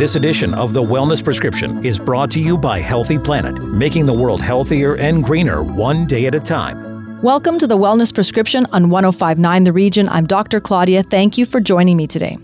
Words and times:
This 0.00 0.16
edition 0.16 0.54
of 0.54 0.72
The 0.72 0.82
Wellness 0.82 1.22
Prescription 1.22 1.84
is 1.84 1.98
brought 1.98 2.30
to 2.30 2.40
you 2.40 2.56
by 2.56 2.80
Healthy 2.80 3.18
Planet, 3.18 3.62
making 3.64 4.06
the 4.06 4.14
world 4.14 4.40
healthier 4.40 4.96
and 4.96 5.22
greener 5.22 5.62
one 5.62 6.06
day 6.06 6.24
at 6.24 6.34
a 6.34 6.40
time. 6.40 6.89
Welcome 7.22 7.58
to 7.58 7.66
the 7.66 7.76
Wellness 7.76 8.14
Prescription 8.14 8.64
on 8.72 8.88
1059 8.88 9.64
The 9.64 9.74
Region. 9.74 10.08
I'm 10.08 10.26
Dr. 10.26 10.58
Claudia. 10.58 11.02
Thank 11.02 11.36
you 11.36 11.44
for 11.44 11.60
joining 11.60 11.98
me 11.98 12.06
today. 12.06 12.38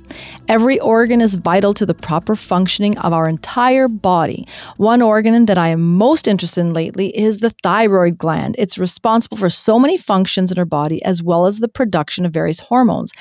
Every 0.49 0.79
organ 0.81 1.23
is 1.23 1.37
vital 1.37 1.73
to 1.73 1.87
the 1.87 1.95
proper 1.95 2.37
functioning 2.37 2.99
of 2.99 3.15
our 3.15 3.27
entire 3.27 3.89
body. 3.89 4.47
One 4.77 5.01
organ 5.01 5.47
that 5.47 5.57
I 5.57 5.69
am 5.69 5.97
most 5.97 6.29
interested 6.29 6.61
in 6.61 6.75
lately 6.75 7.09
is 7.17 7.39
the 7.39 7.55
thyroid 7.63 8.19
gland. 8.19 8.55
It's 8.59 8.77
responsible 8.77 9.39
for 9.39 9.49
so 9.49 9.79
many 9.79 9.97
functions 9.97 10.53
in 10.53 10.59
our 10.59 10.67
body 10.67 11.03
as 11.05 11.23
well 11.23 11.47
as 11.47 11.61
the 11.61 11.69
production 11.69 12.27
of 12.27 12.33
various 12.33 12.61
hormones. 12.61 13.13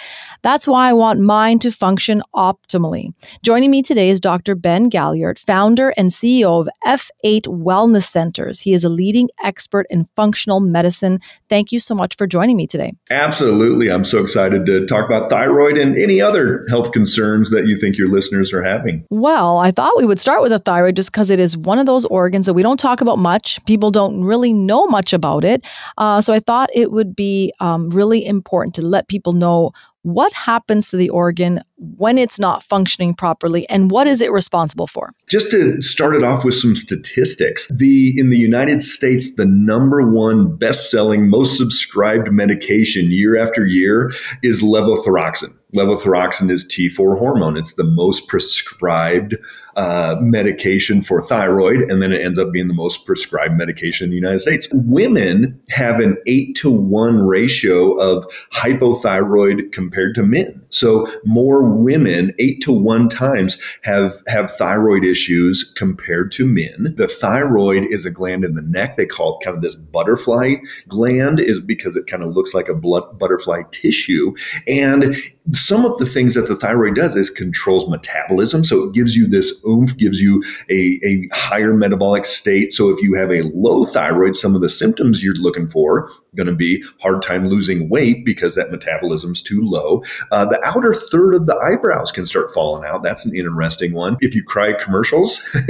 That's 0.41 0.67
why 0.67 0.89
I 0.89 0.93
want 0.93 1.21
mine 1.21 1.59
to 1.59 1.71
function 1.71 2.21
optimally. 2.35 3.13
Joining 3.43 3.71
me 3.71 3.81
today 3.81 4.09
is 4.09 4.19
Dr. 4.19 4.55
Ben 4.55 4.89
Galyardt, 4.89 5.39
founder 5.39 5.93
and 5.95 6.09
CEO 6.09 6.59
of 6.59 6.69
F8 6.85 7.47
Wellness 7.47 8.09
Centers. 8.09 8.59
He 8.59 8.73
is 8.73 8.83
a 8.83 8.89
leading 8.89 9.29
expert 9.41 9.87
in 9.89 10.09
functional 10.17 10.59
medicine 10.59 11.21
Thank 11.49 11.71
you 11.71 11.79
so 11.79 11.93
much 11.93 12.15
for 12.17 12.27
joining 12.27 12.57
me 12.57 12.67
today. 12.67 12.93
Absolutely. 13.11 13.91
I'm 13.91 14.03
so 14.03 14.19
excited 14.21 14.65
to 14.65 14.85
talk 14.85 15.05
about 15.05 15.29
thyroid 15.29 15.77
and 15.77 15.97
any 15.97 16.19
other 16.21 16.65
health 16.69 16.91
concerns 16.91 17.49
that 17.51 17.67
you 17.67 17.79
think 17.79 17.97
your 17.97 18.07
listeners 18.07 18.51
are 18.53 18.63
having. 18.63 19.05
Well, 19.09 19.57
I 19.57 19.71
thought 19.71 19.97
we 19.97 20.05
would 20.05 20.19
start 20.19 20.41
with 20.41 20.51
the 20.51 20.59
thyroid 20.59 20.95
just 20.95 21.11
because 21.11 21.29
it 21.29 21.39
is 21.39 21.57
one 21.57 21.79
of 21.79 21.85
those 21.85 22.05
organs 22.05 22.45
that 22.45 22.53
we 22.53 22.63
don't 22.63 22.79
talk 22.79 23.01
about 23.01 23.19
much. 23.19 23.63
People 23.65 23.91
don't 23.91 24.23
really 24.23 24.53
know 24.53 24.87
much 24.87 25.13
about 25.13 25.43
it. 25.43 25.65
Uh, 25.97 26.21
so 26.21 26.33
I 26.33 26.39
thought 26.39 26.69
it 26.73 26.91
would 26.91 27.15
be 27.15 27.53
um, 27.59 27.89
really 27.89 28.25
important 28.25 28.75
to 28.75 28.81
let 28.81 29.07
people 29.07 29.33
know 29.33 29.71
what 30.05 30.31
happens 30.33 30.91
to 30.91 30.97
the 30.97 31.09
organ 31.09 31.59
when 31.77 32.19
it's 32.19 32.37
not 32.37 32.61
functioning 32.61 33.15
properly 33.15 33.67
and 33.69 33.89
what 33.89 34.05
is 34.05 34.21
it 34.21 34.31
responsible 34.31 34.85
for? 34.85 35.11
Just 35.27 35.49
to 35.49 35.81
start 35.81 36.13
it 36.13 36.23
off 36.23 36.45
with 36.45 36.53
some 36.53 36.75
statistics 36.75 37.67
the 37.73 38.13
in 38.15 38.29
the 38.29 38.37
united 38.37 38.83
states 38.83 39.35
the 39.35 39.45
number 39.45 40.01
one 40.07 40.55
best-selling 40.57 41.27
most 41.27 41.57
subscribed 41.57 42.31
medication 42.31 43.09
year 43.09 43.35
after 43.35 43.65
year 43.65 44.11
is 44.43 44.61
levothyroxine 44.61 45.53
levothyroxine 45.75 46.49
is 46.49 46.65
T4 46.65 47.17
hormone. 47.17 47.57
It's 47.57 47.73
the 47.73 47.83
most 47.83 48.27
prescribed 48.27 49.35
uh, 49.75 50.15
medication 50.21 51.01
for 51.01 51.21
thyroid, 51.21 51.91
and 51.91 52.01
then 52.01 52.13
it 52.13 52.21
ends 52.21 52.39
up 52.39 52.51
being 52.51 52.67
the 52.67 52.73
most 52.73 53.05
prescribed 53.05 53.57
medication 53.57 54.05
in 54.05 54.09
the 54.11 54.15
United 54.15 54.39
States. 54.39 54.67
Women 54.71 55.59
have 55.69 55.99
an 55.99 56.17
eight 56.25 56.55
to 56.55 56.71
one 56.71 57.19
ratio 57.19 57.93
of 57.95 58.25
hypothyroid 58.53 59.71
compared 59.73 60.15
to 60.15 60.23
men. 60.23 60.61
So 60.69 61.07
more 61.25 61.63
women, 61.63 62.31
eight 62.39 62.61
to 62.61 62.71
one 62.71 63.09
times, 63.09 63.57
have 63.83 64.21
have 64.27 64.51
thyroid 64.51 65.03
issues 65.03 65.63
compared 65.75 66.31
to 66.33 66.45
men. 66.45 66.93
The 66.97 67.07
thyroid 67.07 67.85
is 67.85 68.05
a 68.05 68.11
gland 68.11 68.45
in 68.45 68.55
the 68.55 68.61
neck. 68.61 68.95
They 68.95 69.05
call 69.05 69.37
it 69.37 69.43
kind 69.43 69.57
of 69.57 69.61
this 69.61 69.75
butterfly 69.75 70.55
gland, 70.87 71.39
is 71.39 71.59
because 71.59 71.95
it 71.95 72.07
kind 72.07 72.23
of 72.23 72.29
looks 72.29 72.53
like 72.53 72.69
a 72.69 72.73
blood 72.73 73.19
butterfly 73.19 73.63
tissue, 73.71 74.33
and 74.67 75.15
some 75.51 75.85
of 75.85 75.97
the 75.97 76.05
things 76.05 76.33
that 76.33 76.47
the 76.47 76.55
thyroid 76.55 76.95
does 76.95 77.15
is 77.15 77.29
controls 77.29 77.87
metabolism. 77.87 78.63
So 78.63 78.83
it 78.83 78.93
gives 78.93 79.15
you 79.15 79.27
this 79.27 79.63
oomph, 79.67 79.95
gives 79.97 80.19
you 80.19 80.43
a, 80.69 80.99
a 81.05 81.27
higher 81.33 81.73
metabolic 81.73 82.25
state. 82.25 82.73
So 82.73 82.89
if 82.89 83.01
you 83.01 83.13
have 83.13 83.31
a 83.31 83.43
low 83.53 83.85
thyroid, 83.85 84.35
some 84.35 84.55
of 84.55 84.61
the 84.61 84.69
symptoms 84.69 85.23
you're 85.23 85.35
looking 85.35 85.69
for 85.69 86.09
going 86.35 86.47
to 86.47 86.55
be 86.55 86.83
hard 87.01 87.21
time 87.21 87.47
losing 87.47 87.89
weight 87.89 88.25
because 88.25 88.55
that 88.55 88.71
metabolism's 88.71 89.41
too 89.41 89.61
low. 89.63 90.03
Uh, 90.31 90.45
the 90.45 90.59
outer 90.63 90.93
third 90.93 91.33
of 91.35 91.45
the 91.45 91.55
eyebrows 91.57 92.11
can 92.11 92.25
start 92.25 92.53
falling 92.53 92.87
out. 92.87 93.01
That's 93.01 93.25
an 93.25 93.35
interesting 93.35 93.93
one. 93.93 94.17
If 94.19 94.35
you 94.35 94.43
cry 94.43 94.73
commercials, 94.73 95.41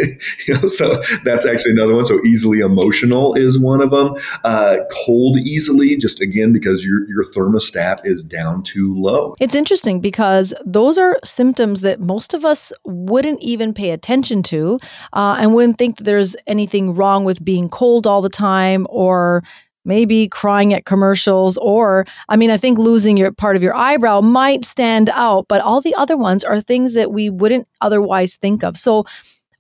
you 0.48 0.54
know, 0.54 0.66
so 0.68 1.02
that's 1.24 1.46
actually 1.46 1.72
another 1.72 1.96
one. 1.96 2.06
So 2.06 2.20
easily 2.26 2.60
emotional 2.60 3.34
is 3.36 3.60
one 3.60 3.82
of 3.82 3.92
them. 3.92 4.16
Uh, 4.44 4.78
cold 5.06 5.38
easily, 5.38 5.96
just 5.98 6.22
again 6.22 6.54
because 6.54 6.86
your 6.86 7.08
your 7.08 7.24
thermostat 7.24 8.06
is 8.06 8.24
down 8.24 8.64
too 8.64 8.96
low. 8.96 9.36
It's 9.40 9.56
interesting 9.56 10.02
because 10.02 10.54
those 10.66 10.98
are 10.98 11.20
symptoms 11.24 11.82
that 11.82 12.00
most 12.00 12.34
of 12.34 12.46
us 12.46 12.72
wouldn't 12.84 13.42
even 13.42 13.74
pay 13.74 13.92
attention 13.92 14.44
to, 14.44 14.80
uh, 15.14 15.38
and 15.40 15.54
wouldn't 15.54 15.78
think 15.78 15.98
that 15.98 16.04
there's 16.04 16.36
anything 16.48 16.94
wrong 16.94 17.24
with 17.24 17.44
being 17.44 17.70
cold 17.70 18.08
all 18.08 18.22
the 18.22 18.30
time 18.30 18.88
or 18.90 19.44
maybe 19.86 20.28
crying 20.28 20.74
at 20.74 20.86
commercials 20.86 21.58
or 21.58 22.06
i 22.30 22.36
mean 22.36 22.50
i 22.52 22.58
think 22.58 22.78
losing 22.78 23.18
your 23.18 23.32
part 23.32 23.56
of 23.56 23.64
your 23.64 23.76
eyebrow 23.76 24.20
might 24.22 24.66
stand 24.66 25.10
out 25.14 25.46
but 25.48 25.62
all 25.62 25.82
the 25.82 25.96
other 25.96 26.18
ones 26.18 26.44
are 26.44 26.60
things 26.62 26.94
that 26.94 27.12
we 27.12 27.30
wouldn't 27.30 27.68
otherwise 27.82 28.36
think 28.36 28.64
of. 28.64 28.78
So 28.78 29.06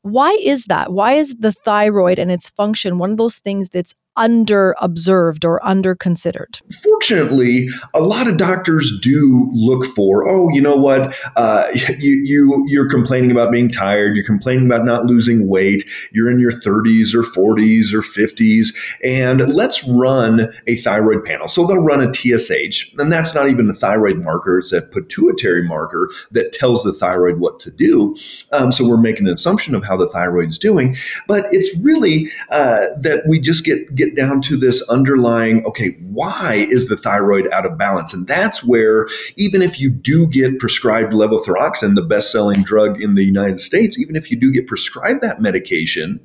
why 0.02 0.38
is 0.44 0.66
that? 0.66 0.92
Why 0.92 1.14
is 1.14 1.36
the 1.40 1.52
thyroid 1.52 2.20
and 2.20 2.32
its 2.32 2.50
function 2.50 2.98
one 3.00 3.12
of 3.12 3.18
those 3.18 3.38
things 3.38 3.70
that's 3.70 3.94
under 4.18 4.76
observed 4.82 5.46
or 5.46 5.66
under 5.66 5.96
considered? 5.96 6.60
Fortunately, 6.84 7.70
a 7.94 8.02
lot 8.02 8.28
of 8.28 8.38
doctors 8.38 8.98
do 9.02 9.50
look 9.54 9.86
for, 9.86 10.28
oh, 10.28 10.50
you 10.50 10.62
know 10.62 10.76
what, 10.76 11.16
uh, 11.36 11.68
you, 12.00 12.16
you, 12.24 12.66
you're 12.68 12.90
complaining 12.90 13.32
about 13.32 13.52
being 13.52 13.70
tired, 13.70 14.16
you're 14.16 14.26
complaining 14.26 14.66
about 14.66 14.86
not 14.86 15.06
losing 15.06 15.48
weight, 15.48 15.88
you're 16.12 16.30
in 16.30 16.40
your 16.40 16.52
30s 16.52 17.14
or 17.14 17.24
40s 17.24 17.94
or 17.94 18.02
50s, 18.02 18.76
and 19.04 19.42
let's 19.54 19.84
run 19.86 20.54
a 20.68 20.76
thyroid 20.78 21.24
panel. 21.26 21.48
So 21.48 21.66
they'll 21.66 21.78
run 21.78 22.02
a 22.02 22.14
TSH, 22.14 22.94
and 22.98 23.12
that's 23.12 23.36
not 23.36 23.50
even 23.50 23.70
a 23.70 23.74
thyroid 23.74 24.18
marker, 24.18 24.60
it's 24.60 24.72
a 24.72 24.82
pituitary 24.82 25.64
marker 25.64 26.10
that 26.32 26.54
tells 26.54 26.84
the 26.84 26.94
thyroid 26.94 27.40
what 27.40 27.60
to 27.62 27.72
do. 27.72 28.16
Um, 28.52 28.72
so 28.72 28.88
we're 28.88 28.98
making 28.98 29.28
an 29.28 29.34
assumption 29.34 29.76
of 29.76 29.84
how 29.84 29.98
the 29.98 30.10
thyroid's 30.10 30.58
doing, 30.58 30.96
but 31.28 31.46
it's 31.52 31.78
really 31.80 32.30
uh, 32.52 32.86
that 33.00 33.24
we 33.28 33.40
just 33.40 33.66
get, 33.66 33.94
get 33.96 34.05
get 34.06 34.16
down 34.16 34.42
to 34.42 34.58
this 34.58 34.82
underlying 34.90 35.66
okay, 35.66 35.98
why 36.02 36.68
is 36.70 36.88
the 36.88 36.98
thyroid 36.98 37.52
out 37.52 37.66
of 37.66 37.78
balance? 37.78 38.14
And 38.14 38.28
that's 38.28 38.64
where, 38.64 39.08
even 39.36 39.62
if 39.62 39.80
you 39.80 39.90
do 39.90 40.28
get 40.28 40.60
prescribed 40.60 41.14
levothyroxine, 41.14 41.96
the 41.96 42.02
best 42.02 42.32
selling 42.32 42.64
drug 42.64 43.02
in 43.02 43.16
the 43.16 43.24
United 43.24 43.60
States, 43.60 44.00
even 44.00 44.16
if 44.16 44.32
you 44.32 44.38
do 44.38 44.52
get 44.52 44.68
prescribed 44.68 45.22
that 45.22 45.42
medication, 45.42 46.20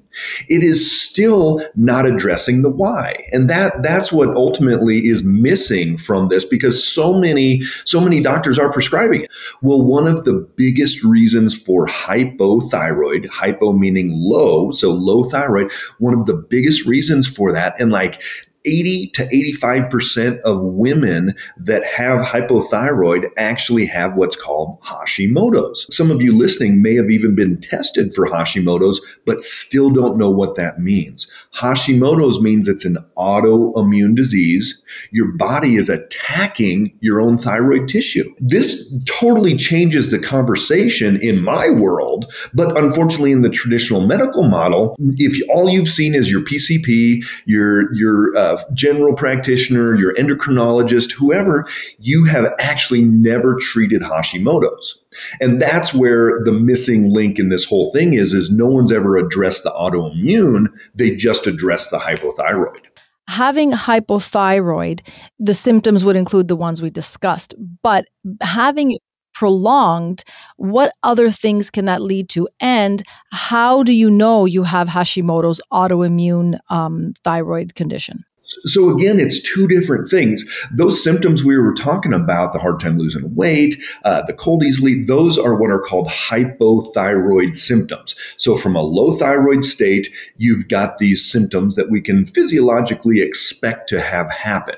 it 0.49 0.63
is 0.63 1.01
still 1.01 1.61
not 1.75 2.07
addressing 2.07 2.63
the 2.63 2.71
why. 2.71 3.25
And 3.33 3.49
that 3.51 3.83
that's 3.83 4.13
what 4.13 4.29
ultimately 4.31 5.07
is 5.07 5.23
missing 5.25 5.97
from 5.97 6.29
this 6.29 6.45
because 6.45 6.83
so 6.83 7.15
many, 7.15 7.63
so 7.85 8.01
many 8.01 8.21
doctors 8.21 8.59
are 8.59 8.73
prescribing 8.73 9.23
it. 9.23 9.31
Well, 9.63 9.83
one 9.83 10.07
of 10.07 10.25
the 10.25 10.35
biggest 10.57 11.03
reasons 11.05 11.59
for 11.59 11.87
hypothyroid, 11.87 13.29
hypo 13.29 13.73
meaning 13.73 14.13
low, 14.15 14.71
so 14.71 14.93
low 14.93 15.25
thyroid, 15.25 15.73
one 15.99 16.15
of 16.15 16.27
the 16.27 16.35
biggest 16.35 16.85
reasons 16.87 17.27
for 17.27 17.53
that 17.53 17.70
and 17.79 17.91
like 17.93 18.23
80 18.65 19.09
to 19.15 19.27
85% 19.27 20.41
of 20.41 20.61
women 20.61 21.35
that 21.57 21.85
have 21.85 22.21
hypothyroid 22.21 23.29
actually 23.37 23.87
have 23.87 24.15
what's 24.15 24.37
called 24.37 24.81
Hashimoto's. 24.83 25.87
Some 25.95 26.11
of 26.11 26.21
you 26.21 26.37
listening 26.37 26.83
may 26.83 26.95
have 26.95 27.11
even 27.11 27.35
been 27.35 27.61
tested 27.61 28.15
for 28.15 28.27
Hashimoto's, 28.27 29.01
but 29.25 29.43
still 29.43 29.91
don't 29.91 30.19
know 30.19 30.31
what 30.31 30.57
that 30.57 30.81
means. 30.81 31.27
Hashimoto's 31.55 32.41
means 32.41 32.69
it's 32.69 32.85
an 32.85 32.99
autoimmune 33.17 34.15
disease. 34.15 34.81
Your 35.11 35.33
body 35.33 35.77
is 35.77 35.89
attacking 35.89 36.97
your 37.01 37.21
own 37.21 37.39
thyroid 37.39 37.89
tissue. 37.89 38.33
This 38.39 38.93
totally 39.07 39.57
changes 39.57 40.11
the 40.11 40.19
conversation 40.19 41.21
in 41.21 41.43
my 41.43 41.71
world, 41.71 42.33
but 42.55 42.77
unfortunately 42.77 43.33
in 43.33 43.43
the 43.43 43.51
traditional 43.51 44.07
medical 44.07 44.49
model, 44.49 44.97
if 45.17 45.41
all 45.51 45.69
you've 45.69 45.89
seen 45.89 46.15
is 46.15 46.31
your 46.31 46.43
PCP, 46.43 47.25
your 47.47 47.93
your 47.95 48.37
uh, 48.37 48.50
general 48.75 49.15
practitioner, 49.15 49.97
your 49.97 50.15
endocrinologist, 50.15 51.13
whoever, 51.13 51.67
you 51.99 52.25
have 52.25 52.53
actually 52.61 53.03
never 53.03 53.57
treated 53.61 54.03
Hashimoto's. 54.03 54.99
And 55.41 55.61
that's 55.61 55.93
where 55.93 56.43
the 56.45 56.53
missing 56.53 57.13
link 57.13 57.39
in 57.39 57.49
this 57.49 57.65
whole 57.65 57.93
thing 57.93 58.15
is, 58.15 58.33
is 58.33 58.51
no 58.51 58.67
one's 58.67 58.93
ever 58.93 59.17
addressed 59.17 59.65
the 59.65 59.73
autoimmune. 59.73 60.67
They 60.95 61.15
just 61.15 61.47
address 61.47 61.91
the 61.91 61.99
hypothyroid. 61.99 62.81
Having 63.29 63.73
hypothyroid, 63.73 65.07
the 65.39 65.55
symptoms 65.55 66.05
would 66.05 66.17
include 66.17 66.49
the 66.49 66.57
ones 66.57 66.83
we 66.83 66.91
discussed, 66.91 67.55
but 67.83 68.07
having 68.41 68.99
prolonged, 69.41 70.25
what 70.57 70.93
other 71.03 71.31
things 71.31 71.71
can 71.71 71.87
that 71.87 72.03
lead 72.03 72.29
to? 72.29 72.49
And 72.61 73.03
how 73.33 73.83
do 73.83 73.93
you 73.93 74.11
know 74.11 74.45
you 74.45 74.65
have 74.65 74.89
Hashimoto's 74.89 75.63
autoimmune 75.73 76.59
um, 76.69 77.15
thyroid 77.25 77.75
condition? 77.75 78.25
So 78.65 78.91
again, 78.91 79.21
it's 79.21 79.41
two 79.41 79.69
different 79.69 80.09
things. 80.09 80.45
Those 80.73 81.03
symptoms 81.03 81.45
we 81.45 81.57
were 81.57 81.73
talking 81.73 82.13
about, 82.13 82.53
the 82.53 82.59
hard 82.59 82.81
time 82.81 82.99
losing 82.99 83.35
weight, 83.35 83.81
uh, 84.05 84.23
the 84.23 84.33
cold 84.33 84.65
easily, 84.65 85.05
those 85.05 85.39
are 85.39 85.57
what 85.57 85.71
are 85.71 85.81
called 85.81 86.09
hypothyroid 86.09 87.55
symptoms. 87.55 88.17
So 88.37 88.57
from 88.57 88.75
a 88.75 88.83
low 88.83 89.13
thyroid 89.13 89.65
state, 89.65 90.13
you've 90.37 90.69
got 90.69 90.99
these 90.99 91.25
symptoms 91.25 91.77
that 91.77 91.91
we 91.91 92.01
can 92.01 92.27
physiologically 92.27 93.21
expect 93.21 93.89
to 93.91 94.01
have 94.01 94.31
happen. 94.33 94.77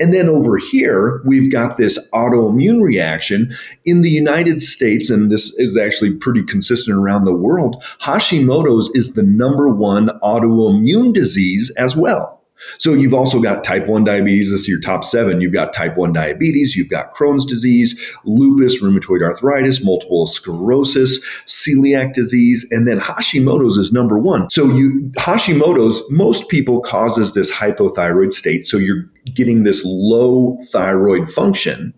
And 0.00 0.12
then 0.12 0.28
over 0.28 0.56
here, 0.56 1.22
we've 1.24 1.50
got 1.50 1.76
this 1.76 1.98
autoimmune 2.10 2.82
reaction. 2.82 3.52
In 3.84 4.02
the 4.02 4.10
United 4.10 4.60
States, 4.60 5.10
and 5.10 5.30
this 5.30 5.54
is 5.58 5.76
actually 5.76 6.12
pretty 6.14 6.42
consistent 6.42 6.96
around 6.96 7.24
the 7.24 7.34
world, 7.34 7.82
Hashimoto's 8.02 8.90
is 8.94 9.14
the 9.14 9.22
number 9.22 9.68
one 9.68 10.08
autoimmune 10.22 11.12
disease 11.12 11.70
as 11.76 11.94
well. 11.94 12.41
So 12.78 12.92
you've 12.94 13.14
also 13.14 13.40
got 13.40 13.64
type 13.64 13.86
1 13.86 14.04
diabetes. 14.04 14.50
This 14.50 14.62
is 14.62 14.68
your 14.68 14.80
top 14.80 15.04
seven. 15.04 15.40
You've 15.40 15.52
got 15.52 15.72
type 15.72 15.96
1 15.96 16.12
diabetes, 16.12 16.76
you've 16.76 16.88
got 16.88 17.14
Crohn's 17.14 17.44
disease, 17.44 17.98
lupus, 18.24 18.82
rheumatoid 18.82 19.22
arthritis, 19.22 19.84
multiple 19.84 20.26
sclerosis, 20.26 21.18
celiac 21.46 22.12
disease, 22.12 22.66
and 22.70 22.86
then 22.86 22.98
Hashimoto's 23.00 23.76
is 23.76 23.92
number 23.92 24.18
one. 24.18 24.50
So 24.50 24.66
you 24.66 25.10
Hashimoto's, 25.16 26.02
most 26.10 26.48
people 26.48 26.80
causes 26.80 27.34
this 27.34 27.50
hypothyroid 27.52 28.32
state. 28.32 28.66
So 28.66 28.76
you're 28.76 29.04
getting 29.34 29.64
this 29.64 29.82
low 29.84 30.58
thyroid 30.70 31.30
function. 31.30 31.94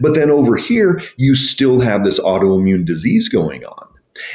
But 0.00 0.14
then 0.14 0.30
over 0.30 0.56
here, 0.56 1.00
you 1.16 1.34
still 1.34 1.80
have 1.80 2.04
this 2.04 2.20
autoimmune 2.20 2.84
disease 2.84 3.28
going 3.28 3.64
on. 3.64 3.88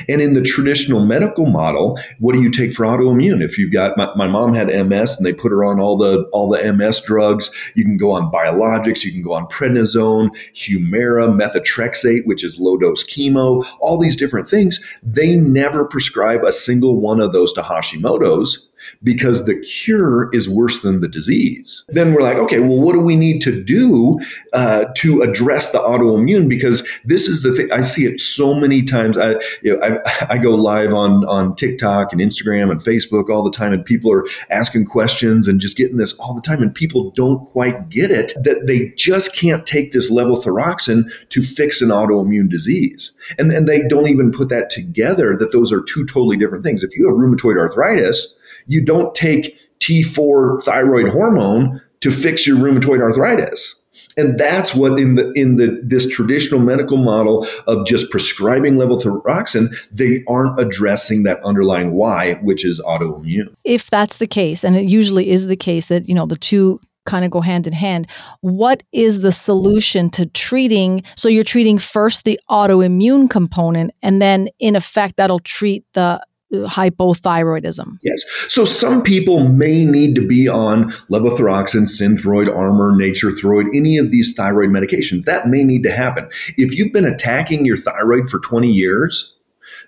And 0.10 0.22
in 0.22 0.34
the 0.34 0.42
traditional 0.42 1.06
medical 1.06 1.46
model, 1.46 2.00
what 2.20 2.34
do 2.34 2.42
you 2.42 2.50
take 2.50 2.74
for 2.74 2.86
autoimmune? 2.86 3.44
If 3.44 3.58
you've 3.58 3.72
got 3.72 3.98
my, 3.98 4.14
my, 4.16 4.28
mom 4.28 4.54
had 4.54 4.68
MS 4.68 5.18
and 5.18 5.26
they 5.26 5.34
put 5.34 5.52
her 5.52 5.64
on 5.64 5.80
all 5.80 5.98
the 5.98 6.24
all 6.34 6.50
the 6.50 6.74
MS 6.74 7.02
drugs, 7.02 7.50
you 7.76 7.84
can 7.84 7.98
go 7.98 8.12
on 8.12 8.32
biologics, 8.32 9.04
you 9.04 9.12
can 9.12 9.22
go 9.22 9.34
on 9.34 9.46
prednisone, 9.48 10.30
Humira, 10.54 11.28
methotrexate, 11.30 12.26
which 12.26 12.44
is 12.44 12.60
low 12.60 12.78
dose 12.78 13.04
chemo, 13.04 13.66
all 13.80 14.00
these 14.00 14.16
different 14.16 14.50
things. 14.50 14.80
They 15.04 15.36
never 15.36 15.86
prescribe 15.86 16.44
a 16.44 16.52
single 16.52 17.00
one 17.00 17.20
of 17.20 17.34
those 17.34 17.54
to 17.54 17.62
Hashimoto's 17.62 18.67
because 19.04 19.46
the 19.46 19.60
cure 19.60 20.30
is 20.34 20.48
worse 20.48 20.80
than 20.80 21.00
the 21.00 21.08
disease. 21.08 21.84
Then 21.90 22.14
we're 22.14 22.22
like, 22.22 22.38
okay, 22.38 22.60
well, 22.60 22.80
what 22.80 22.94
do 22.94 23.00
we 23.00 23.16
need 23.16 23.42
to 23.42 23.64
do 23.64 24.20
uh, 24.54 24.86
to 24.98 25.22
address 25.22 25.72
the 25.72 25.80
autoimmune? 25.80 26.48
Because 26.48 26.88
this 27.04 27.28
is 27.28 27.44
the 27.44 27.54
thing 27.56 27.72
I 27.72 27.82
see 27.82 28.06
it 28.06 28.22
so 28.22 28.54
many 28.54 28.84
times. 28.84 29.18
I, 29.18 29.36
you 29.62 29.76
know, 29.76 29.80
I, 29.82 30.26
I 30.36 30.38
go 30.38 30.52
live 30.52 30.94
on 30.94 31.26
on 31.26 31.56
TikTok 31.56 32.12
and 32.12 32.22
Instagram 32.22 32.72
and 32.72 32.80
Facebook 32.80 33.30
all 33.30 33.44
the 33.44 33.52
time, 33.52 33.74
and 33.74 33.84
people 33.84 34.12
are 34.12 34.26
asking 34.50 34.86
questions 34.86 35.48
and 35.48 35.60
just 35.60 35.78
getting 35.78 35.98
this 35.98 36.14
all 36.20 36.36
the 36.36 36.42
time, 36.42 36.62
and 36.62 36.74
people 36.74 37.12
don't 37.12 37.44
quite 37.46 37.90
get 37.90 38.12
it 38.12 38.34
that 38.44 38.68
they 38.68 38.90
just 38.96 39.36
can't 39.36 39.66
take 39.66 39.92
this 39.92 40.10
level 40.10 40.28
levothyroxine 40.28 41.10
to 41.30 41.42
fix 41.42 41.82
an 41.82 41.90
autoimmune 41.90 42.50
disease, 42.50 43.12
and 43.38 43.52
and 43.52 43.68
they 43.68 43.84
don't 43.84 44.08
even 44.08 44.32
put 44.32 44.50
that 44.50 44.70
together 44.70 45.36
that 45.38 45.52
those 45.52 45.72
are 45.72 45.82
two 45.82 46.06
totally 46.06 46.38
different 46.38 46.64
things. 46.64 46.84
If 46.84 46.96
you 46.96 47.08
have 47.08 47.18
rheumatoid 47.18 47.58
arthritis 47.58 48.28
you 48.68 48.84
don't 48.84 49.14
take 49.16 49.58
T4 49.80 50.62
thyroid 50.64 51.10
hormone 51.10 51.82
to 52.02 52.12
fix 52.12 52.46
your 52.46 52.58
rheumatoid 52.58 53.02
arthritis. 53.02 53.76
And 54.16 54.38
that's 54.38 54.76
what 54.76 55.00
in 55.00 55.16
the 55.16 55.32
in 55.34 55.56
the 55.56 55.80
this 55.84 56.08
traditional 56.08 56.60
medical 56.60 56.98
model 56.98 57.48
of 57.68 57.86
just 57.86 58.10
prescribing 58.10 58.76
levothyroxine, 58.76 59.76
they 59.92 60.24
aren't 60.28 60.60
addressing 60.60 61.24
that 61.24 61.44
underlying 61.44 61.94
why, 61.94 62.36
which 62.36 62.64
is 62.64 62.80
autoimmune. 62.82 63.54
If 63.64 63.90
that's 63.90 64.18
the 64.18 64.28
case, 64.28 64.64
and 64.64 64.76
it 64.76 64.86
usually 64.86 65.30
is 65.30 65.48
the 65.48 65.56
case 65.56 65.88
that 65.88 66.08
you 66.08 66.16
know 66.16 66.26
the 66.26 66.38
two 66.38 66.80
kind 67.08 67.26
of 67.26 67.32
go 67.32 67.42
hand 67.42 67.66
in 67.66 67.74
hand. 67.74 68.06
What 68.42 68.84
is 68.92 69.22
the 69.22 69.32
solution 69.32 70.10
to 70.12 70.26
treating? 70.28 71.04
So 71.16 71.30
you're 71.30 71.44
treating 71.44 71.80
first 71.80 72.24
the 72.24 72.40
autoimmune 72.50 73.30
component, 73.30 73.92
and 74.04 74.22
then 74.22 74.50
in 74.60 74.76
effect, 74.76 75.18
that'll 75.18 75.40
treat 75.40 75.86
the 75.94 76.24
hypothyroidism. 76.54 77.98
Yes. 78.02 78.24
So 78.48 78.66
some 78.66 79.02
people 79.02 79.48
may 79.50 79.84
need 79.84 80.16
to 80.16 80.26
be 80.26 80.48
on 80.48 80.92
levothyroxine, 81.12 81.88
synthroid, 81.88 82.54
Armour, 82.54 82.96
Nature-Throid, 82.96 83.66
any 83.76 83.98
of 83.98 84.10
these 84.10 84.34
thyroid 84.34 84.70
medications. 84.70 85.26
That 85.26 85.48
may 85.48 85.64
need 85.64 85.84
to 85.84 85.92
happen. 85.92 86.30
If 86.58 86.74
you've 86.78 86.94
been 86.94 87.06
attacking 87.06 87.66
your 87.66 87.78
thyroid 87.78 88.30
for 88.30 88.40
20 88.40 88.72
years, 88.72 89.34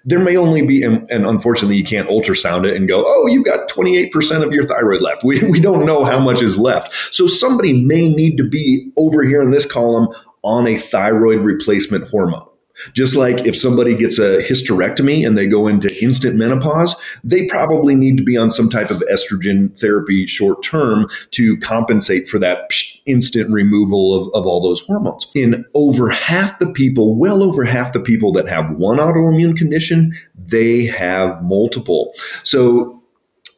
there 0.05 0.19
may 0.19 0.37
only 0.37 0.61
be, 0.61 0.83
and, 0.83 1.09
and, 1.09 1.25
unfortunately, 1.25 1.77
you 1.77 1.83
can't 1.83 2.09
ultrasound 2.09 2.65
it 2.65 2.75
and 2.75 2.87
go, 2.87 3.03
oh, 3.05 3.27
you've 3.27 3.45
got 3.45 3.69
28% 3.69 4.45
of 4.45 4.51
your 4.53 4.63
thyroid 4.63 5.01
left. 5.01 5.23
We, 5.23 5.43
we 5.43 5.59
don't 5.59 5.85
know 5.85 6.05
how 6.05 6.19
much 6.19 6.41
is 6.41 6.57
left. 6.57 7.13
So 7.13 7.27
somebody 7.27 7.73
may 7.73 8.09
need 8.09 8.37
to 8.37 8.47
be 8.47 8.91
over 8.97 9.23
here 9.23 9.41
in 9.41 9.51
this 9.51 9.65
column 9.65 10.07
on 10.41 10.67
a 10.67 10.77
thyroid 10.77 11.39
replacement 11.39 12.07
hormone. 12.07 12.48
Just 12.93 13.15
like 13.15 13.45
if 13.45 13.57
somebody 13.57 13.95
gets 13.95 14.19
a 14.19 14.37
hysterectomy 14.39 15.25
and 15.25 15.37
they 15.37 15.47
go 15.47 15.67
into 15.67 15.95
instant 16.03 16.35
menopause, 16.35 16.95
they 17.23 17.45
probably 17.47 17.95
need 17.95 18.17
to 18.17 18.23
be 18.23 18.37
on 18.37 18.49
some 18.49 18.69
type 18.69 18.89
of 18.89 19.03
estrogen 19.11 19.77
therapy 19.79 20.25
short 20.25 20.63
term 20.63 21.07
to 21.31 21.57
compensate 21.57 22.27
for 22.27 22.39
that 22.39 22.71
instant 23.05 23.49
removal 23.49 24.13
of, 24.13 24.33
of 24.33 24.45
all 24.45 24.61
those 24.61 24.81
hormones. 24.81 25.27
In 25.35 25.65
over 25.73 26.09
half 26.09 26.59
the 26.59 26.67
people, 26.67 27.15
well 27.15 27.43
over 27.43 27.63
half 27.63 27.93
the 27.93 27.99
people 27.99 28.31
that 28.33 28.47
have 28.47 28.69
one 28.71 28.97
autoimmune 28.97 29.57
condition, 29.57 30.13
they 30.35 30.85
have 30.85 31.41
multiple. 31.43 32.13
So 32.43 32.98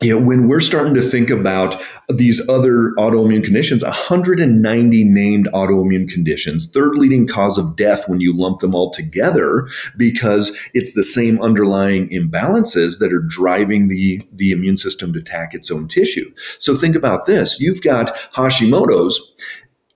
you 0.01 0.19
know, 0.19 0.25
when 0.25 0.47
we're 0.47 0.59
starting 0.59 0.95
to 0.95 1.01
think 1.01 1.29
about 1.29 1.81
these 2.09 2.47
other 2.49 2.91
autoimmune 2.97 3.43
conditions, 3.43 3.83
190 3.83 5.03
named 5.03 5.47
autoimmune 5.53 6.09
conditions, 6.09 6.65
third 6.65 6.97
leading 6.97 7.27
cause 7.27 7.59
of 7.59 7.75
death 7.75 8.09
when 8.09 8.19
you 8.19 8.35
lump 8.35 8.59
them 8.59 8.73
all 8.73 8.89
together, 8.89 9.67
because 9.95 10.57
it's 10.73 10.95
the 10.95 11.03
same 11.03 11.39
underlying 11.39 12.09
imbalances 12.09 12.97
that 12.97 13.13
are 13.13 13.21
driving 13.21 13.89
the, 13.89 14.19
the 14.33 14.51
immune 14.51 14.77
system 14.77 15.13
to 15.13 15.19
attack 15.19 15.53
its 15.53 15.69
own 15.69 15.87
tissue. 15.87 16.33
So 16.57 16.75
think 16.75 16.95
about 16.95 17.27
this. 17.27 17.59
You've 17.59 17.83
got 17.83 18.15
Hashimoto's 18.35 19.21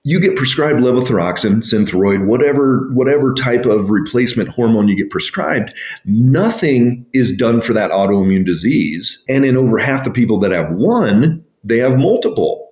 you 0.07 0.19
get 0.19 0.35
prescribed 0.35 0.81
levothyroxine, 0.81 1.57
synthroid, 1.57 2.27
whatever 2.27 2.87
whatever 2.93 3.33
type 3.33 3.65
of 3.65 3.89
replacement 3.89 4.49
hormone 4.49 4.87
you 4.87 4.95
get 4.95 5.09
prescribed, 5.09 5.73
nothing 6.05 7.03
is 7.11 7.35
done 7.35 7.59
for 7.59 7.73
that 7.73 7.89
autoimmune 7.89 8.45
disease. 8.45 9.21
And 9.27 9.43
in 9.45 9.57
over 9.57 9.79
half 9.79 10.03
the 10.03 10.11
people 10.11 10.37
that 10.39 10.51
have 10.51 10.71
one, 10.71 11.43
they 11.63 11.79
have 11.79 11.97
multiple. 11.97 12.64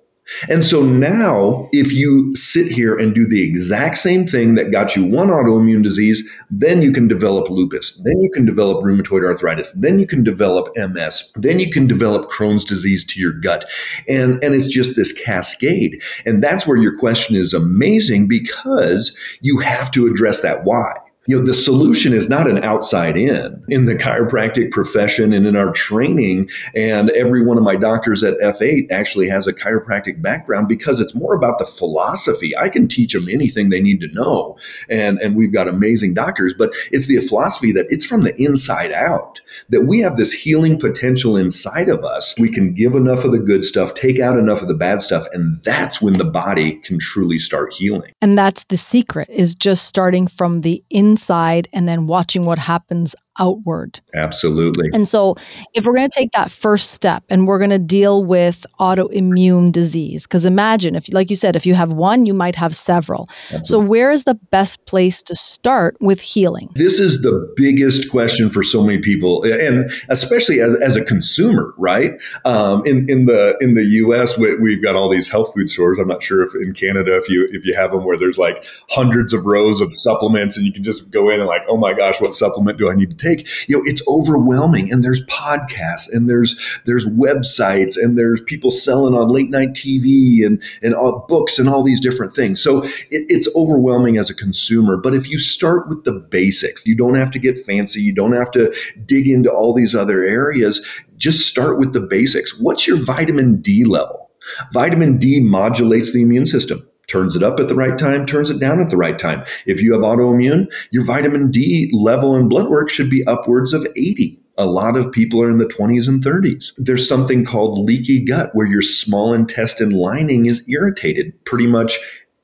And 0.48 0.64
so 0.64 0.82
now, 0.82 1.68
if 1.72 1.92
you 1.92 2.34
sit 2.34 2.72
here 2.72 2.96
and 2.96 3.14
do 3.14 3.26
the 3.26 3.42
exact 3.42 3.98
same 3.98 4.26
thing 4.26 4.54
that 4.54 4.72
got 4.72 4.96
you 4.96 5.04
one 5.04 5.28
autoimmune 5.28 5.82
disease, 5.82 6.26
then 6.50 6.82
you 6.82 6.92
can 6.92 7.08
develop 7.08 7.50
lupus, 7.50 7.92
then 8.04 8.18
you 8.20 8.30
can 8.30 8.46
develop 8.46 8.82
rheumatoid 8.82 9.24
arthritis, 9.24 9.72
then 9.72 9.98
you 9.98 10.06
can 10.06 10.24
develop 10.24 10.68
MS, 10.76 11.30
then 11.36 11.60
you 11.60 11.70
can 11.70 11.86
develop 11.86 12.30
Crohn's 12.30 12.64
disease 12.64 13.04
to 13.06 13.20
your 13.20 13.32
gut. 13.32 13.66
And, 14.08 14.42
and 14.42 14.54
it's 14.54 14.68
just 14.68 14.96
this 14.96 15.12
cascade. 15.12 16.02
And 16.24 16.42
that's 16.42 16.66
where 16.66 16.78
your 16.78 16.96
question 16.98 17.36
is 17.36 17.52
amazing 17.52 18.26
because 18.26 19.14
you 19.40 19.58
have 19.58 19.90
to 19.92 20.06
address 20.06 20.40
that 20.40 20.64
why 20.64 20.94
you 21.26 21.36
know 21.36 21.44
the 21.44 21.54
solution 21.54 22.12
is 22.12 22.28
not 22.28 22.48
an 22.48 22.62
outside 22.62 23.16
in 23.16 23.62
in 23.68 23.86
the 23.86 23.94
chiropractic 23.94 24.70
profession 24.70 25.32
and 25.32 25.46
in 25.46 25.56
our 25.56 25.72
training. 25.72 26.50
And 26.74 27.10
every 27.10 27.44
one 27.44 27.56
of 27.56 27.64
my 27.64 27.76
doctors 27.76 28.22
at 28.22 28.38
f8 28.40 28.90
actually 28.90 29.28
has 29.28 29.46
a 29.46 29.52
chiropractic 29.52 30.20
background 30.20 30.68
because 30.68 31.00
it's 31.00 31.14
more 31.14 31.34
about 31.34 31.58
the 31.58 31.66
philosophy. 31.66 32.56
I 32.56 32.68
can 32.68 32.88
teach 32.88 33.14
them 33.14 33.28
anything 33.28 33.70
they 33.70 33.80
need 33.80 34.00
to 34.00 34.08
know. 34.08 34.58
And 34.90 35.18
and 35.20 35.34
we've 35.34 35.52
got 35.52 35.68
amazing 35.68 36.14
doctors 36.14 36.52
but 36.52 36.74
it's 36.90 37.06
the 37.06 37.20
philosophy 37.20 37.72
that 37.72 37.86
it's 37.88 38.04
from 38.04 38.22
the 38.22 38.34
inside 38.40 38.92
out 38.92 39.40
that 39.70 39.82
we 39.82 40.00
have 40.00 40.16
this 40.16 40.32
healing 40.32 40.78
potential 40.78 41.36
inside 41.36 41.88
of 41.88 42.04
us. 42.04 42.34
We 42.38 42.50
can 42.50 42.74
give 42.74 42.94
enough 42.94 43.24
of 43.24 43.32
the 43.32 43.38
good 43.38 43.64
stuff 43.64 43.94
take 43.94 44.20
out 44.20 44.38
enough 44.38 44.60
of 44.60 44.68
the 44.68 44.74
bad 44.74 45.00
stuff 45.00 45.26
and 45.32 45.62
that's 45.64 46.02
when 46.02 46.14
the 46.14 46.24
body 46.24 46.76
can 46.80 46.98
truly 46.98 47.38
start 47.38 47.72
healing. 47.72 48.12
And 48.20 48.36
that's 48.36 48.64
the 48.64 48.76
secret 48.76 49.28
is 49.30 49.54
just 49.54 49.86
starting 49.86 50.26
from 50.26 50.60
the 50.60 50.84
inside 50.90 51.13
inside 51.14 51.68
and 51.72 51.88
then 51.88 52.08
watching 52.08 52.44
what 52.44 52.58
happens 52.58 53.14
outward. 53.38 54.00
Absolutely. 54.14 54.90
And 54.92 55.06
so, 55.06 55.36
if 55.74 55.84
we're 55.84 55.94
going 55.94 56.08
to 56.08 56.14
take 56.14 56.32
that 56.32 56.50
first 56.50 56.92
step 56.92 57.22
and 57.28 57.46
we're 57.46 57.58
going 57.58 57.70
to 57.70 57.78
deal 57.78 58.24
with 58.24 58.64
autoimmune 58.80 59.70
disease, 59.70 60.26
because 60.26 60.44
imagine 60.44 60.94
if, 60.94 61.12
like 61.12 61.30
you 61.30 61.36
said, 61.36 61.56
if 61.56 61.66
you 61.66 61.74
have 61.74 61.92
one, 61.92 62.26
you 62.26 62.34
might 62.34 62.56
have 62.56 62.74
several. 62.74 63.28
Absolutely. 63.52 63.64
So, 63.66 63.78
where 63.78 64.10
is 64.10 64.24
the 64.24 64.34
best 64.34 64.84
place 64.86 65.22
to 65.22 65.36
start 65.36 65.96
with 66.00 66.20
healing? 66.20 66.70
This 66.74 66.98
is 66.98 67.22
the 67.22 67.52
biggest 67.56 68.10
question 68.10 68.50
for 68.50 68.62
so 68.62 68.82
many 68.82 68.98
people, 68.98 69.42
and 69.44 69.90
especially 70.08 70.60
as, 70.60 70.74
as 70.76 70.96
a 70.96 71.04
consumer, 71.04 71.74
right? 71.76 72.12
Um, 72.44 72.84
in 72.86 73.08
in 73.10 73.26
the 73.26 73.56
in 73.60 73.74
the 73.74 73.84
U.S., 73.84 74.38
we, 74.38 74.56
we've 74.56 74.82
got 74.82 74.96
all 74.96 75.10
these 75.10 75.28
health 75.28 75.52
food 75.54 75.68
stores. 75.68 75.98
I'm 75.98 76.08
not 76.08 76.22
sure 76.22 76.42
if 76.42 76.54
in 76.54 76.72
Canada 76.72 77.16
if 77.16 77.28
you 77.28 77.46
if 77.52 77.64
you 77.66 77.74
have 77.74 77.90
them 77.90 78.04
where 78.04 78.18
there's 78.18 78.38
like 78.38 78.64
hundreds 78.88 79.32
of 79.32 79.44
rows 79.44 79.80
of 79.80 79.92
supplements 79.92 80.56
and 80.56 80.66
you 80.66 80.72
can 80.72 80.82
just 80.82 80.94
just 80.94 81.10
go 81.10 81.30
in 81.30 81.40
and 81.40 81.46
like, 81.46 81.62
oh 81.68 81.76
my 81.76 81.94
gosh, 81.94 82.20
what 82.20 82.34
supplement 82.34 82.78
do 82.78 82.90
I 82.90 82.94
need 82.94 83.10
to 83.10 83.16
take? 83.24 83.68
You 83.68 83.76
know, 83.76 83.82
it's 83.86 84.02
overwhelming. 84.06 84.92
And 84.92 85.02
there's 85.02 85.24
podcasts 85.26 86.12
and 86.12 86.28
there's 86.28 86.54
there's 86.84 87.06
websites 87.06 87.96
and 87.96 88.16
there's 88.16 88.40
people 88.42 88.70
selling 88.70 89.14
on 89.14 89.28
late 89.28 89.50
night 89.50 89.70
TV 89.70 90.44
and 90.44 90.62
and 90.82 90.94
all, 90.94 91.24
books 91.28 91.58
and 91.58 91.68
all 91.68 91.82
these 91.82 92.00
different 92.00 92.34
things. 92.34 92.62
So 92.62 92.84
it, 92.84 92.92
it's 93.10 93.48
overwhelming 93.56 94.18
as 94.18 94.30
a 94.30 94.34
consumer. 94.34 94.96
But 94.96 95.14
if 95.14 95.28
you 95.28 95.38
start 95.38 95.88
with 95.88 96.04
the 96.04 96.12
basics, 96.12 96.86
you 96.86 96.96
don't 96.96 97.14
have 97.14 97.30
to 97.32 97.38
get 97.38 97.58
fancy. 97.58 98.00
You 98.00 98.14
don't 98.14 98.34
have 98.34 98.50
to 98.52 98.74
dig 99.04 99.28
into 99.28 99.50
all 99.50 99.74
these 99.74 99.94
other 99.94 100.22
areas. 100.22 100.84
Just 101.16 101.48
start 101.48 101.78
with 101.78 101.92
the 101.92 102.00
basics. 102.00 102.58
What's 102.58 102.86
your 102.86 103.02
vitamin 103.02 103.60
D 103.60 103.84
level? 103.84 104.30
Vitamin 104.72 105.16
D 105.16 105.40
modulates 105.40 106.12
the 106.12 106.20
immune 106.22 106.46
system 106.46 106.86
turns 107.06 107.36
it 107.36 107.42
up 107.42 107.60
at 107.60 107.68
the 107.68 107.74
right 107.74 107.96
time, 107.98 108.26
turns 108.26 108.50
it 108.50 108.60
down 108.60 108.80
at 108.80 108.90
the 108.90 108.96
right 108.96 109.18
time. 109.18 109.44
If 109.66 109.80
you 109.82 109.92
have 109.92 110.02
autoimmune, 110.02 110.72
your 110.90 111.04
vitamin 111.04 111.50
D 111.50 111.90
level 111.92 112.36
in 112.36 112.48
blood 112.48 112.68
work 112.68 112.90
should 112.90 113.10
be 113.10 113.26
upwards 113.26 113.72
of 113.72 113.86
80. 113.96 114.38
A 114.56 114.66
lot 114.66 114.96
of 114.96 115.10
people 115.10 115.42
are 115.42 115.50
in 115.50 115.58
the 115.58 115.64
20s 115.64 116.06
and 116.06 116.22
30s. 116.22 116.72
There's 116.76 117.08
something 117.08 117.44
called 117.44 117.78
leaky 117.78 118.20
gut 118.20 118.50
where 118.52 118.68
your 118.68 118.82
small 118.82 119.32
intestine 119.34 119.90
lining 119.90 120.46
is 120.46 120.62
irritated 120.68 121.32
pretty 121.44 121.66
much 121.66 121.98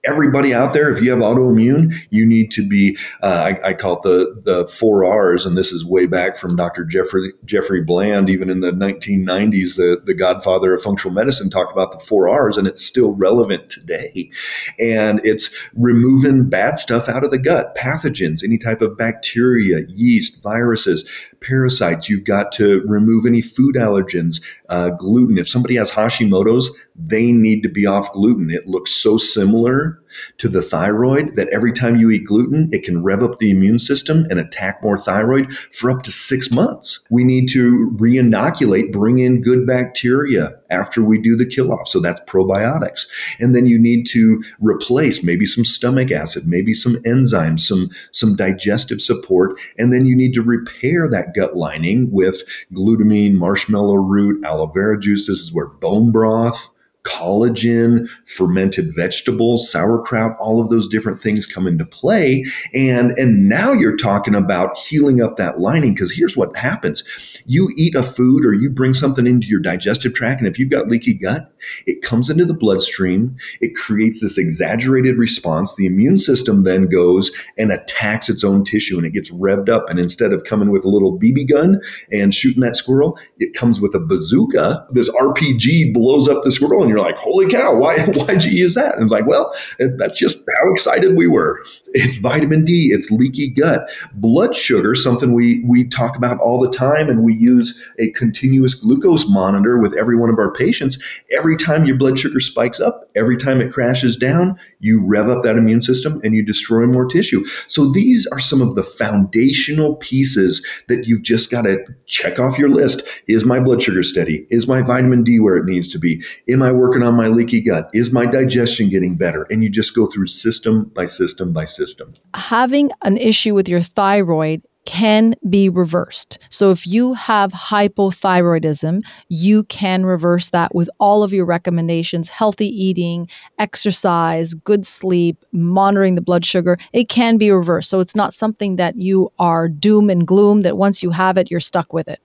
everybody 0.05 0.55
out 0.55 0.73
there, 0.73 0.91
if 0.91 1.03
you 1.03 1.11
have 1.11 1.19
autoimmune, 1.21 1.95
you 2.11 2.25
need 2.25 2.51
to 2.53 2.67
be, 2.67 2.97
uh, 3.23 3.53
I, 3.63 3.71
I, 3.71 3.75
call 3.75 3.97
it 3.97 4.03
the, 4.03 4.41
the 4.43 4.69
four 4.69 5.05
R's. 5.05 5.45
And 5.45 5.57
this 5.57 5.73
is 5.73 5.85
way 5.85 6.07
back 6.07 6.37
from 6.37 6.57
Dr. 6.57 6.85
Jeffrey, 6.85 7.33
Jeffrey 7.45 7.83
Bland, 7.83 8.31
even 8.31 8.49
in 8.49 8.61
the 8.61 8.73
1990s, 8.73 9.77
the, 9.77 10.01
the 10.05 10.15
godfather 10.15 10.75
of 10.75 10.83
functional 10.83 11.15
medicine 11.15 11.51
talked 11.51 11.73
about 11.73 11.93
the 11.93 11.99
four 11.99 12.29
R's 12.29 12.57
and 12.57 12.67
it's 12.67 12.85
still 12.85 13.13
relevant 13.13 13.69
today. 13.69 14.31
And 14.79 15.21
it's 15.25 15.51
removing 15.75 16.49
bad 16.49 16.79
stuff 16.79 17.09
out 17.09 17.25
of 17.25 17.31
the 17.31 17.39
gut, 17.39 17.77
pathogens, 17.77 18.43
any 18.43 18.57
type 18.57 18.81
of 18.81 18.97
bacteria, 18.97 19.85
yeast, 19.89 20.43
viruses, 20.43 21.09
parasites. 21.41 22.09
You've 22.09 22.25
got 22.25 22.53
to 22.53 22.83
remove 22.87 23.27
any 23.27 23.43
food 23.43 23.75
allergens, 23.75 24.43
uh, 24.71 24.91
gluten. 24.91 25.39
If 25.39 25.49
somebody 25.49 25.77
has 25.77 25.91
Hashimoto's, 25.91 26.71
they 26.97 27.33
need 27.33 27.63
to 27.63 27.69
be 27.69 27.87
off 27.87 28.13
gluten. 28.13 28.51
It 28.51 28.67
looks 28.67 28.93
so 28.93 29.19
similar 29.19 30.01
to 30.39 30.49
the 30.49 30.63
thyroid 30.63 31.37
that 31.37 31.49
every 31.49 31.73
time 31.73 31.97
you 31.97 32.11
eat 32.11 32.25
gluten, 32.25 32.69
it 32.73 32.83
can 32.83 33.03
rev 33.03 33.23
up 33.23 33.39
the 33.39 33.51
immune 33.51 33.79
system 33.79 34.27
and 34.31 34.39
attack 34.39 34.83
more 34.83 34.99
thyroid 34.99 35.53
for 35.73 35.91
up 35.91 36.03
to 36.03 36.13
six 36.13 36.51
months. 36.51 37.01
We 37.11 37.25
need 37.25 37.49
to 37.51 37.91
re-inoculate, 37.99 38.93
bring 38.93 39.19
in 39.19 39.43
good 39.43 39.67
bacteria 39.67 40.55
after 40.71 41.03
we 41.03 41.21
do 41.21 41.37
the 41.37 41.47
kill 41.47 41.73
off. 41.73 41.89
So 41.89 42.01
that's 42.01 42.21
probiotics. 42.23 43.07
And 43.41 43.55
then 43.55 43.67
you 43.67 43.79
need 43.79 44.07
to 44.09 44.43
replace 44.61 45.23
maybe 45.23 45.47
some 45.47 45.65
stomach 45.65 46.11
acid, 46.11 46.47
maybe 46.47 46.75
some 46.75 46.97
enzymes, 46.99 47.61
some, 47.61 47.91
some 48.13 48.37
digestive 48.37 49.01
support. 49.01 49.61
And 49.79 49.93
then 49.93 50.07
you 50.07 50.17
need 50.17 50.35
to 50.35 50.43
repair 50.43 51.09
that 51.09 51.35
gut 51.35 51.57
lining 51.57 52.11
with 52.11 52.43
glutamine, 52.73 53.35
marshmallow 53.35 53.97
root, 53.97 54.45
aloe 54.45 54.67
vera 54.67 54.99
juice. 54.99 55.27
This 55.27 55.41
is 55.41 55.53
where 55.53 55.69
bone 55.69 56.13
broth, 56.13 56.71
collagen, 57.05 58.09
fermented 58.27 58.95
vegetables, 58.95 59.71
sauerkraut, 59.71 60.37
all 60.39 60.61
of 60.61 60.69
those 60.71 60.89
different 60.89 61.23
things 61.23 61.47
come 61.47 61.67
into 61.67 61.85
play. 61.85 62.45
And, 62.75 63.13
and 63.13 63.49
now 63.49 63.73
you're 63.73 63.97
talking 63.97 64.35
about 64.35 64.77
healing 64.77 65.21
up 65.23 65.37
that 65.37 65.61
lining 65.61 65.95
because 65.95 66.13
here's 66.13 66.37
what 66.37 66.55
happens. 66.57 67.03
You 67.47 67.71
eat 67.77 67.95
a 67.95 68.03
food 68.03 68.45
or 68.45 68.55
you 68.55 68.71
bring 68.71 68.95
something 68.95 69.27
into 69.27 69.47
your 69.47 69.61
digestive 69.61 70.15
tract, 70.15 70.41
and 70.41 70.49
if 70.49 70.59
you've 70.59 70.71
got 70.71 70.89
leaky 70.89 71.15
gut, 71.15 71.53
it 71.87 72.03
comes 72.03 72.31
into 72.31 72.45
the 72.45 72.55
bloodstream. 72.55 73.37
It 73.61 73.75
creates 73.75 74.21
this 74.21 74.39
exaggerated 74.39 75.17
response. 75.17 75.75
The 75.75 75.87
immune 75.87 76.19
system 76.19 76.65
then 76.65 76.87
goes 76.87 77.31
and 77.59 77.71
attacks 77.73 78.29
its 78.29 78.45
own 78.45 78.65
tissue 78.65 78.97
and 78.97 79.07
it 79.07 79.13
gets 79.13 79.31
revved 79.31 79.69
up. 79.69 79.89
And 79.89 79.99
instead 79.99 80.33
of 80.33 80.45
coming 80.45 80.71
with 80.71 80.85
a 80.85 80.89
little 80.89 81.19
BB 81.19 81.51
gun 81.51 81.81
and 82.13 82.35
shooting 82.35 82.63
that 82.63 82.77
squirrel, 82.77 83.19
it 83.39 83.55
comes 83.55 83.81
with 83.81 83.95
a 83.95 84.01
bazooka. 84.01 84.87
This 84.91 85.11
RPG 85.11 85.93
blows 85.93 86.29
up 86.29 86.43
the 86.43 86.53
squirrel 86.53 86.83
and 86.91 86.97
you're 86.99 87.07
like, 87.07 87.17
holy 87.17 87.49
cow, 87.49 87.77
why, 87.77 87.99
why'd 88.07 88.45
you 88.45 88.53
use 88.53 88.75
that? 88.75 88.95
And 88.95 89.05
it's 89.05 89.13
like, 89.13 89.27
well, 89.27 89.55
that's 89.79 90.19
just 90.19 90.39
how 90.39 90.73
excited 90.73 91.17
we 91.17 91.29
were. 91.29 91.63
It's 91.93 92.17
vitamin 92.17 92.65
D, 92.65 92.91
it's 92.93 93.11
leaky 93.11 93.49
gut. 93.49 93.89
Blood 94.15 94.57
sugar, 94.57 94.95
something 94.95 95.33
we, 95.33 95.63
we 95.65 95.85
talk 95.85 96.17
about 96.17 96.41
all 96.41 96.59
the 96.59 96.71
time, 96.71 97.09
and 97.09 97.23
we 97.23 97.35
use 97.35 97.81
a 98.01 98.11
continuous 98.11 98.75
glucose 98.75 99.29
monitor 99.29 99.79
with 99.79 99.97
every 99.97 100.17
one 100.17 100.31
of 100.31 100.39
our 100.39 100.53
patients. 100.53 100.99
Every 101.33 101.57
time 101.57 101.85
your 101.85 101.97
blood 101.97 102.19
sugar 102.19 102.41
spikes 102.41 102.81
up, 102.81 103.09
every 103.15 103.37
time 103.37 103.61
it 103.61 103.73
crashes 103.73 104.17
down, 104.17 104.59
you 104.81 105.01
rev 105.05 105.29
up 105.29 105.43
that 105.45 105.57
immune 105.57 105.83
system 105.83 106.21
and 106.25 106.35
you 106.35 106.45
destroy 106.45 106.87
more 106.87 107.07
tissue. 107.07 107.45
So 107.69 107.91
these 107.91 108.27
are 108.29 108.41
some 108.41 108.61
of 108.61 108.75
the 108.75 108.83
foundational 108.83 109.97
pieces 109.97 110.65
that 110.89 111.07
you've 111.07 111.23
just 111.23 111.51
got 111.51 111.63
to 111.63 111.85
check 112.07 112.41
off 112.41 112.59
your 112.59 112.69
list. 112.69 113.03
Is 113.29 113.45
my 113.45 113.61
blood 113.61 113.81
sugar 113.83 114.03
steady? 114.03 114.47
Is 114.51 114.67
my 114.67 114.83
vitamin 114.83 115.23
D 115.23 115.39
where 115.39 115.57
it 115.57 115.67
needs 115.67 115.89
to 115.89 115.99
be? 115.99 116.23
Am 116.49 116.63
I 116.63 116.73
working 116.81 117.03
on 117.03 117.15
my 117.15 117.29
leaky 117.29 117.61
gut? 117.61 117.91
Is 117.93 118.13
my 118.13 118.27
digestion 118.27 118.89
getting 118.89 119.17
better? 119.17 119.47
And 119.51 119.63
you 119.63 119.71
just 119.71 119.95
go 119.95 120.07
through 120.07 120.27
system 120.27 120.91
by 120.95 121.05
system 121.05 121.53
by 121.53 121.65
system. 121.65 122.15
Having 122.35 122.91
an 123.03 123.17
issue 123.17 123.55
with 123.55 123.69
your 123.69 123.83
thyroid 123.83 124.63
can 124.87 125.35
be 125.49 125.69
reversed. 125.69 126.39
So 126.49 126.71
if 126.71 126.87
you 126.87 127.15
have 127.15 127.53
hypothyroidism, 127.53 129.03
you 129.29 129.65
can 129.65 130.07
reverse 130.07 130.49
that 130.49 130.75
with 130.75 130.89
all 130.99 131.23
of 131.23 131.33
your 131.33 131.45
recommendations 131.45 132.29
healthy 132.29 132.67
eating, 132.67 133.29
exercise, 133.59 134.55
good 134.55 134.87
sleep, 134.87 135.45
monitoring 135.53 136.15
the 136.15 136.23
blood 136.23 136.47
sugar. 136.47 136.79
It 136.93 137.09
can 137.09 137.37
be 137.37 137.51
reversed. 137.51 137.91
So 137.91 138.01
it's 138.01 138.17
not 138.17 138.35
something 138.35 138.77
that 138.77 138.97
you 138.97 139.31
are 139.39 139.69
doom 139.69 140.09
and 140.09 140.27
gloom 140.27 140.63
that 140.63 140.77
once 140.77 141.03
you 141.03 141.11
have 141.11 141.37
it, 141.37 141.51
you're 141.51 141.61
stuck 141.61 141.93
with 141.93 142.09
it. 142.09 142.21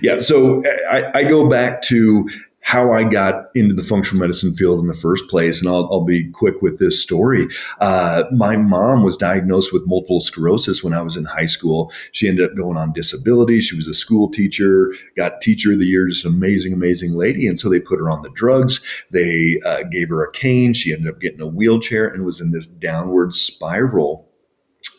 Yeah. 0.00 0.20
So 0.20 0.62
I, 0.90 1.10
I 1.20 1.24
go 1.24 1.48
back 1.48 1.82
to 1.82 2.28
how 2.66 2.90
I 2.90 3.04
got 3.04 3.44
into 3.54 3.72
the 3.72 3.84
functional 3.84 4.20
medicine 4.20 4.52
field 4.52 4.80
in 4.80 4.88
the 4.88 4.92
first 4.92 5.28
place. 5.28 5.60
And 5.60 5.68
I'll, 5.70 5.88
I'll 5.88 6.04
be 6.04 6.28
quick 6.32 6.60
with 6.62 6.80
this 6.80 7.00
story. 7.00 7.46
Uh, 7.80 8.24
my 8.32 8.56
mom 8.56 9.04
was 9.04 9.16
diagnosed 9.16 9.72
with 9.72 9.86
multiple 9.86 10.18
sclerosis 10.18 10.82
when 10.82 10.92
I 10.92 11.00
was 11.00 11.16
in 11.16 11.26
high 11.26 11.46
school. 11.46 11.92
She 12.10 12.26
ended 12.26 12.50
up 12.50 12.56
going 12.56 12.76
on 12.76 12.92
disability. 12.92 13.60
She 13.60 13.76
was 13.76 13.86
a 13.86 13.94
school 13.94 14.28
teacher, 14.28 14.92
got 15.16 15.40
teacher 15.40 15.74
of 15.74 15.78
the 15.78 15.86
year, 15.86 16.08
just 16.08 16.24
an 16.24 16.34
amazing, 16.34 16.72
amazing 16.72 17.12
lady. 17.12 17.46
And 17.46 17.56
so 17.56 17.68
they 17.68 17.78
put 17.78 18.00
her 18.00 18.10
on 18.10 18.22
the 18.22 18.30
drugs. 18.30 18.80
They 19.12 19.60
uh, 19.64 19.84
gave 19.84 20.08
her 20.08 20.24
a 20.24 20.32
cane. 20.32 20.74
She 20.74 20.92
ended 20.92 21.06
up 21.06 21.20
getting 21.20 21.40
a 21.40 21.46
wheelchair 21.46 22.08
and 22.08 22.24
was 22.24 22.40
in 22.40 22.50
this 22.50 22.66
downward 22.66 23.32
spiral 23.32 24.28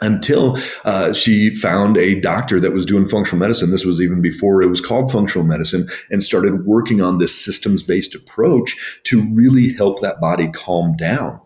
until 0.02 0.58
uh, 0.86 1.14
she 1.14 1.56
found 1.56 1.98
a 1.98 2.20
doctor 2.20 2.60
that 2.60 2.74
was 2.74 2.86
doing 2.86 3.08
functional 3.08 3.40
medicine. 3.40 3.72
This 3.72 3.86
was 3.86 4.02
even 4.02 4.22
before 4.22 4.62
it 4.62 4.70
was 4.70 4.82
called 4.82 5.12
functional 5.12 5.46
medicine, 5.46 5.88
and 6.10 6.22
started 6.22 6.66
working 6.66 7.02
on 7.02 7.18
this 7.18 7.34
systems 7.44 7.84
based 7.84 8.16
approach 8.16 8.76
to 9.04 9.22
really 9.34 9.74
help 9.74 10.02
that 10.02 10.20
body 10.20 10.50
calm 10.52 10.96
down. 10.96 11.42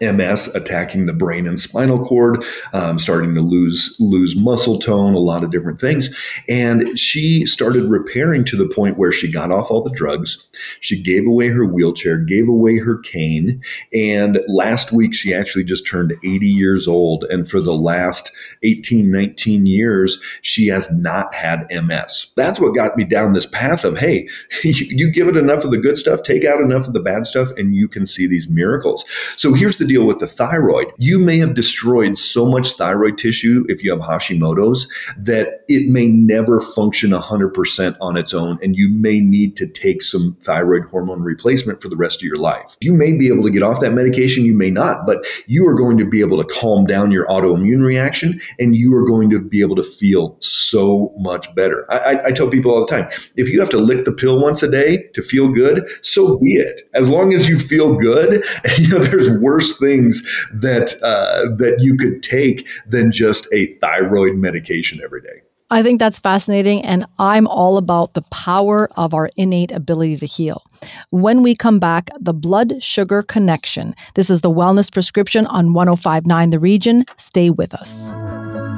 MS 0.00 0.48
attacking 0.54 1.06
the 1.06 1.12
brain 1.12 1.46
and 1.46 1.58
spinal 1.58 2.04
cord, 2.04 2.44
um, 2.72 2.98
starting 2.98 3.34
to 3.34 3.40
lose 3.40 3.96
lose 3.98 4.36
muscle 4.36 4.78
tone, 4.78 5.14
a 5.14 5.18
lot 5.18 5.44
of 5.44 5.50
different 5.50 5.80
things, 5.80 6.10
and 6.48 6.98
she 6.98 7.46
started 7.46 7.84
repairing 7.84 8.44
to 8.44 8.56
the 8.56 8.72
point 8.74 8.98
where 8.98 9.12
she 9.12 9.30
got 9.30 9.50
off 9.50 9.70
all 9.70 9.82
the 9.82 9.90
drugs. 9.90 10.46
She 10.80 11.00
gave 11.00 11.26
away 11.26 11.48
her 11.48 11.64
wheelchair, 11.64 12.18
gave 12.18 12.48
away 12.48 12.78
her 12.78 12.98
cane, 12.98 13.62
and 13.92 14.40
last 14.48 14.92
week 14.92 15.14
she 15.14 15.34
actually 15.34 15.64
just 15.64 15.86
turned 15.86 16.14
80 16.24 16.46
years 16.46 16.86
old. 16.86 17.24
And 17.24 17.48
for 17.48 17.60
the 17.60 17.74
last 17.74 18.32
18, 18.62 19.10
19 19.10 19.66
years, 19.66 20.20
she 20.42 20.66
has 20.68 20.90
not 20.92 21.34
had 21.34 21.66
MS. 21.70 22.30
That's 22.36 22.60
what 22.60 22.74
got 22.74 22.96
me 22.96 23.04
down 23.04 23.32
this 23.32 23.46
path 23.46 23.84
of 23.84 23.98
hey, 23.98 24.28
you, 24.64 24.86
you 24.88 25.12
give 25.12 25.28
it 25.28 25.36
enough 25.36 25.64
of 25.64 25.70
the 25.70 25.78
good 25.78 25.96
stuff, 25.96 26.22
take 26.22 26.44
out 26.44 26.60
enough 26.60 26.86
of 26.86 26.92
the 26.92 27.00
bad 27.00 27.24
stuff, 27.24 27.50
and 27.56 27.74
you 27.74 27.88
can 27.88 28.06
see 28.06 28.26
these 28.26 28.48
miracles. 28.48 29.04
So 29.36 29.52
here's 29.52 29.78
the 29.80 29.84
deal 29.84 30.06
with 30.06 30.20
the 30.20 30.28
thyroid. 30.28 30.92
You 30.98 31.18
may 31.18 31.38
have 31.38 31.54
destroyed 31.54 32.16
so 32.16 32.46
much 32.46 32.74
thyroid 32.74 33.18
tissue 33.18 33.64
if 33.68 33.82
you 33.82 33.90
have 33.90 34.00
Hashimoto's 34.00 34.86
that 35.18 35.64
it 35.68 35.88
may 35.88 36.06
never 36.06 36.60
function 36.60 37.10
100% 37.10 37.96
on 38.00 38.16
its 38.16 38.32
own, 38.32 38.58
and 38.62 38.76
you 38.76 38.88
may 38.88 39.20
need 39.20 39.56
to 39.56 39.66
take 39.66 40.02
some 40.02 40.36
thyroid 40.42 40.84
hormone 40.84 41.22
replacement 41.22 41.82
for 41.82 41.88
the 41.88 41.96
rest 41.96 42.18
of 42.18 42.22
your 42.22 42.36
life. 42.36 42.76
You 42.80 42.92
may 42.92 43.12
be 43.12 43.28
able 43.28 43.42
to 43.44 43.50
get 43.50 43.62
off 43.62 43.80
that 43.80 43.92
medication, 43.92 44.44
you 44.44 44.54
may 44.54 44.70
not, 44.70 45.06
but 45.06 45.26
you 45.46 45.66
are 45.66 45.74
going 45.74 45.98
to 45.98 46.04
be 46.04 46.20
able 46.20 46.42
to 46.42 46.54
calm 46.54 46.86
down 46.86 47.10
your 47.10 47.26
autoimmune 47.26 47.84
reaction 47.84 48.40
and 48.58 48.76
you 48.76 48.94
are 48.94 49.04
going 49.04 49.30
to 49.30 49.40
be 49.40 49.60
able 49.60 49.76
to 49.76 49.82
feel 49.82 50.36
so 50.40 51.12
much 51.18 51.52
better. 51.54 51.86
I, 51.90 51.98
I, 51.98 52.26
I 52.26 52.32
tell 52.32 52.48
people 52.48 52.72
all 52.72 52.84
the 52.84 52.90
time 52.90 53.08
if 53.36 53.48
you 53.48 53.60
have 53.60 53.70
to 53.70 53.78
lick 53.78 54.04
the 54.04 54.12
pill 54.12 54.40
once 54.40 54.62
a 54.62 54.70
day 54.70 55.08
to 55.14 55.22
feel 55.22 55.48
good, 55.48 55.88
so 56.02 56.38
be 56.38 56.54
it. 56.54 56.82
As 56.94 57.08
long 57.08 57.32
as 57.32 57.48
you 57.48 57.58
feel 57.58 57.94
good, 57.94 58.44
you 58.78 58.88
know, 58.88 58.98
there's 58.98 59.30
worse 59.70 59.78
things 59.78 60.22
that 60.52 60.94
uh, 61.02 61.54
that 61.56 61.76
you 61.80 61.96
could 61.96 62.22
take 62.22 62.68
than 62.86 63.12
just 63.12 63.46
a 63.52 63.74
thyroid 63.74 64.36
medication 64.36 65.00
every 65.02 65.20
day. 65.20 65.42
I 65.72 65.84
think 65.84 66.00
that's 66.00 66.18
fascinating, 66.18 66.82
and 66.82 67.06
I'm 67.18 67.46
all 67.46 67.76
about 67.76 68.14
the 68.14 68.22
power 68.22 68.88
of 68.96 69.14
our 69.14 69.30
innate 69.36 69.70
ability 69.70 70.16
to 70.16 70.26
heal. 70.26 70.64
When 71.10 71.44
we 71.44 71.54
come 71.54 71.78
back, 71.78 72.10
the 72.18 72.34
blood 72.34 72.82
sugar 72.82 73.22
connection. 73.22 73.94
This 74.14 74.30
is 74.30 74.40
the 74.40 74.50
wellness 74.50 74.92
prescription 74.92 75.46
on 75.46 75.72
1059 75.72 76.50
The 76.50 76.58
Region. 76.58 77.04
Stay 77.16 77.50
with 77.50 77.72
us. 77.72 78.10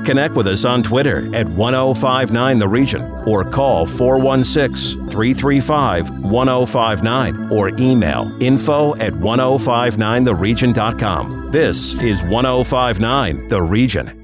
Connect 0.05 0.35
with 0.35 0.49
us 0.49 0.67
on 0.67 0.83
Twitter 0.83 1.35
at 1.35 1.47
1059 1.47 2.59
The 2.59 2.69
Region 2.69 3.01
or 3.27 3.43
call 3.45 3.87
416 3.87 5.09
335 5.09 6.25
1059 6.25 7.53
or 7.53 7.71
email 7.79 8.31
info 8.43 8.95
at 8.97 9.15
1059theregion.com. 9.15 11.53
This 11.53 11.95
is 11.95 12.23
1059 12.25 13.49
The 13.49 13.63
Region. 13.63 14.19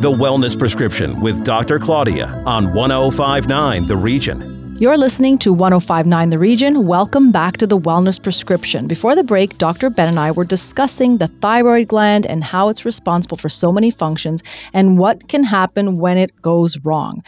The 0.00 0.10
Wellness 0.10 0.58
Prescription 0.58 1.20
with 1.20 1.44
Dr. 1.44 1.78
Claudia 1.78 2.28
on 2.46 2.72
1059 2.72 3.84
The 3.84 3.98
Region. 3.98 4.74
You're 4.78 4.96
listening 4.96 5.36
to 5.40 5.52
1059 5.52 6.30
The 6.30 6.38
Region. 6.38 6.86
Welcome 6.86 7.30
back 7.30 7.58
to 7.58 7.66
the 7.66 7.78
Wellness 7.78 8.22
Prescription. 8.22 8.86
Before 8.86 9.14
the 9.14 9.22
break, 9.22 9.58
Dr. 9.58 9.90
Ben 9.90 10.08
and 10.08 10.18
I 10.18 10.30
were 10.30 10.46
discussing 10.46 11.18
the 11.18 11.28
thyroid 11.28 11.88
gland 11.88 12.24
and 12.24 12.42
how 12.42 12.70
it's 12.70 12.86
responsible 12.86 13.36
for 13.36 13.50
so 13.50 13.72
many 13.72 13.90
functions 13.90 14.42
and 14.72 14.96
what 14.96 15.28
can 15.28 15.44
happen 15.44 15.98
when 15.98 16.16
it 16.16 16.32
goes 16.40 16.78
wrong. 16.78 17.22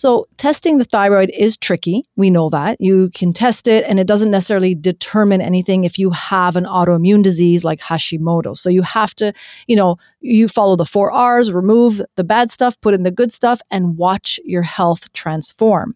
So, 0.00 0.24
testing 0.38 0.78
the 0.78 0.86
thyroid 0.86 1.30
is 1.36 1.58
tricky. 1.58 2.02
We 2.16 2.30
know 2.30 2.48
that. 2.48 2.80
You 2.80 3.10
can 3.12 3.34
test 3.34 3.68
it, 3.68 3.84
and 3.86 4.00
it 4.00 4.06
doesn't 4.06 4.30
necessarily 4.30 4.74
determine 4.74 5.42
anything 5.42 5.84
if 5.84 5.98
you 5.98 6.08
have 6.08 6.56
an 6.56 6.64
autoimmune 6.64 7.22
disease 7.22 7.64
like 7.64 7.80
Hashimoto. 7.80 8.56
So, 8.56 8.70
you 8.70 8.80
have 8.80 9.14
to, 9.16 9.34
you 9.66 9.76
know, 9.76 9.96
you 10.22 10.48
follow 10.48 10.74
the 10.74 10.86
four 10.86 11.12
R's, 11.12 11.52
remove 11.52 12.00
the 12.16 12.24
bad 12.24 12.50
stuff, 12.50 12.80
put 12.80 12.94
in 12.94 13.02
the 13.02 13.10
good 13.10 13.30
stuff, 13.30 13.60
and 13.70 13.98
watch 13.98 14.40
your 14.42 14.62
health 14.62 15.12
transform. 15.12 15.94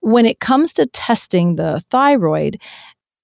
When 0.00 0.26
it 0.26 0.40
comes 0.40 0.74
to 0.74 0.84
testing 0.84 1.56
the 1.56 1.82
thyroid, 1.88 2.60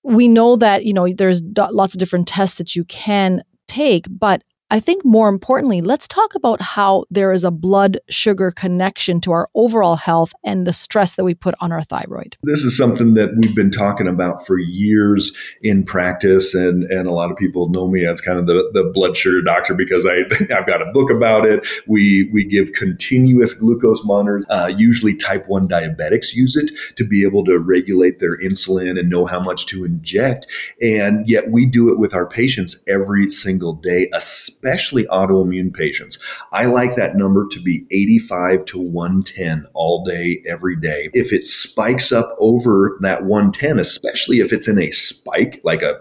we 0.02 0.28
know 0.28 0.56
that, 0.56 0.86
you 0.86 0.94
know, 0.94 1.12
there's 1.12 1.42
lots 1.42 1.92
of 1.92 2.00
different 2.00 2.26
tests 2.26 2.56
that 2.56 2.74
you 2.74 2.84
can 2.84 3.42
take, 3.68 4.06
but 4.08 4.42
I 4.72 4.78
think 4.78 5.04
more 5.04 5.28
importantly, 5.28 5.80
let's 5.80 6.06
talk 6.06 6.36
about 6.36 6.62
how 6.62 7.04
there 7.10 7.32
is 7.32 7.42
a 7.42 7.50
blood 7.50 7.98
sugar 8.08 8.52
connection 8.52 9.20
to 9.22 9.32
our 9.32 9.50
overall 9.54 9.96
health 9.96 10.32
and 10.44 10.64
the 10.64 10.72
stress 10.72 11.16
that 11.16 11.24
we 11.24 11.34
put 11.34 11.56
on 11.60 11.72
our 11.72 11.82
thyroid. 11.82 12.36
This 12.44 12.62
is 12.62 12.76
something 12.76 13.14
that 13.14 13.30
we've 13.36 13.54
been 13.54 13.72
talking 13.72 14.06
about 14.06 14.46
for 14.46 14.60
years 14.60 15.32
in 15.60 15.84
practice, 15.84 16.54
and, 16.54 16.84
and 16.84 17.08
a 17.08 17.12
lot 17.12 17.32
of 17.32 17.36
people 17.36 17.68
know 17.68 17.88
me 17.88 18.06
as 18.06 18.20
kind 18.20 18.38
of 18.38 18.46
the, 18.46 18.70
the 18.72 18.84
blood 18.94 19.16
sugar 19.16 19.42
doctor 19.42 19.74
because 19.74 20.06
I, 20.06 20.18
I've 20.56 20.68
got 20.68 20.82
a 20.82 20.92
book 20.92 21.10
about 21.10 21.46
it. 21.46 21.66
We, 21.88 22.30
we 22.32 22.44
give 22.44 22.72
continuous 22.72 23.52
glucose 23.52 24.04
monitors. 24.04 24.46
Uh, 24.50 24.72
usually, 24.74 25.16
type 25.16 25.48
1 25.48 25.66
diabetics 25.66 26.32
use 26.32 26.54
it 26.54 26.70
to 26.94 27.04
be 27.04 27.24
able 27.24 27.44
to 27.46 27.58
regulate 27.58 28.20
their 28.20 28.38
insulin 28.38 29.00
and 29.00 29.10
know 29.10 29.26
how 29.26 29.40
much 29.40 29.66
to 29.66 29.84
inject. 29.84 30.46
And 30.80 31.28
yet, 31.28 31.50
we 31.50 31.66
do 31.66 31.92
it 31.92 31.98
with 31.98 32.14
our 32.14 32.26
patients 32.26 32.80
every 32.86 33.28
single 33.30 33.72
day, 33.72 34.08
especially 34.14 34.59
especially 34.62 35.04
autoimmune 35.06 35.72
patients. 35.72 36.18
I 36.52 36.66
like 36.66 36.96
that 36.96 37.16
number 37.16 37.46
to 37.48 37.60
be 37.60 37.86
85 37.90 38.64
to 38.66 38.78
110 38.78 39.66
all 39.74 40.04
day, 40.04 40.42
every 40.46 40.76
day. 40.76 41.08
If 41.12 41.32
it 41.32 41.46
spikes 41.46 42.12
up 42.12 42.36
over 42.38 42.98
that 43.00 43.24
110, 43.24 43.78
especially 43.78 44.40
if 44.40 44.52
it's 44.52 44.68
in 44.68 44.78
a 44.78 44.90
spike, 44.90 45.60
like 45.64 45.82
a 45.82 46.00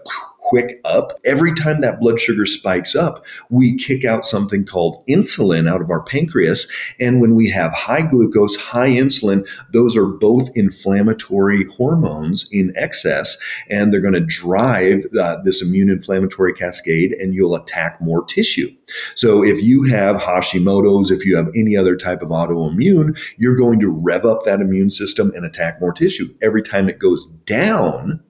quick 0.50 0.82
up. 0.84 1.20
Every 1.25 1.53
time 1.53 1.79
that 1.82 2.00
blood 2.00 2.20
sugar 2.20 2.48
spikes 2.48 2.96
up, 2.96 3.24
we 3.51 3.77
kick 3.77 4.03
out 4.03 4.25
something 4.25 4.65
called 4.65 5.06
insulin 5.08 5.70
out 5.70 5.79
of 5.79 5.91
our 5.91 6.01
pancreas. 6.01 6.68
And 7.00 7.22
when 7.22 7.36
we 7.36 7.51
have 7.51 7.72
high 7.72 8.01
glucose, 8.01 8.56
high 8.56 8.89
insulin, 8.89 9.48
those 9.72 9.96
are 9.96 10.08
both 10.08 10.50
inflammatory 10.56 11.65
hormones 11.65 12.50
in 12.51 12.74
excess, 12.75 13.38
and 13.70 13.94
they're 13.94 14.01
going 14.01 14.15
to 14.15 14.22
drive 14.22 15.06
uh, 15.20 15.38
this 15.44 15.62
immune 15.62 15.91
inflammatory 15.91 16.53
cascade, 16.53 17.12
and 17.12 17.36
you'll 17.36 17.56
attack 17.56 18.01
more 18.01 18.25
tissue. 18.25 18.75
So 19.13 19.44
if 19.44 19.62
you 19.62 19.84
have 19.84 20.15
Hashimoto's, 20.15 21.12
if 21.12 21.25
you 21.25 21.38
have 21.38 21.50
any 21.56 21.77
other 21.77 21.96
type 21.96 22.24
of 22.24 22.29
autoimmune, 22.29 23.15
you're 23.38 23.56
going 23.56 23.79
to 23.82 23.89
rev 23.91 24.25
up 24.25 24.46
that 24.46 24.62
immune 24.62 24.89
system 24.89 25.32
and 25.36 25.46
attack 25.46 25.79
more 25.79 25.94
tissue. 25.94 26.34
Every 26.41 26.63
time 26.63 26.89
it 26.89 26.98
goes 26.98 27.27
down, 27.46 28.24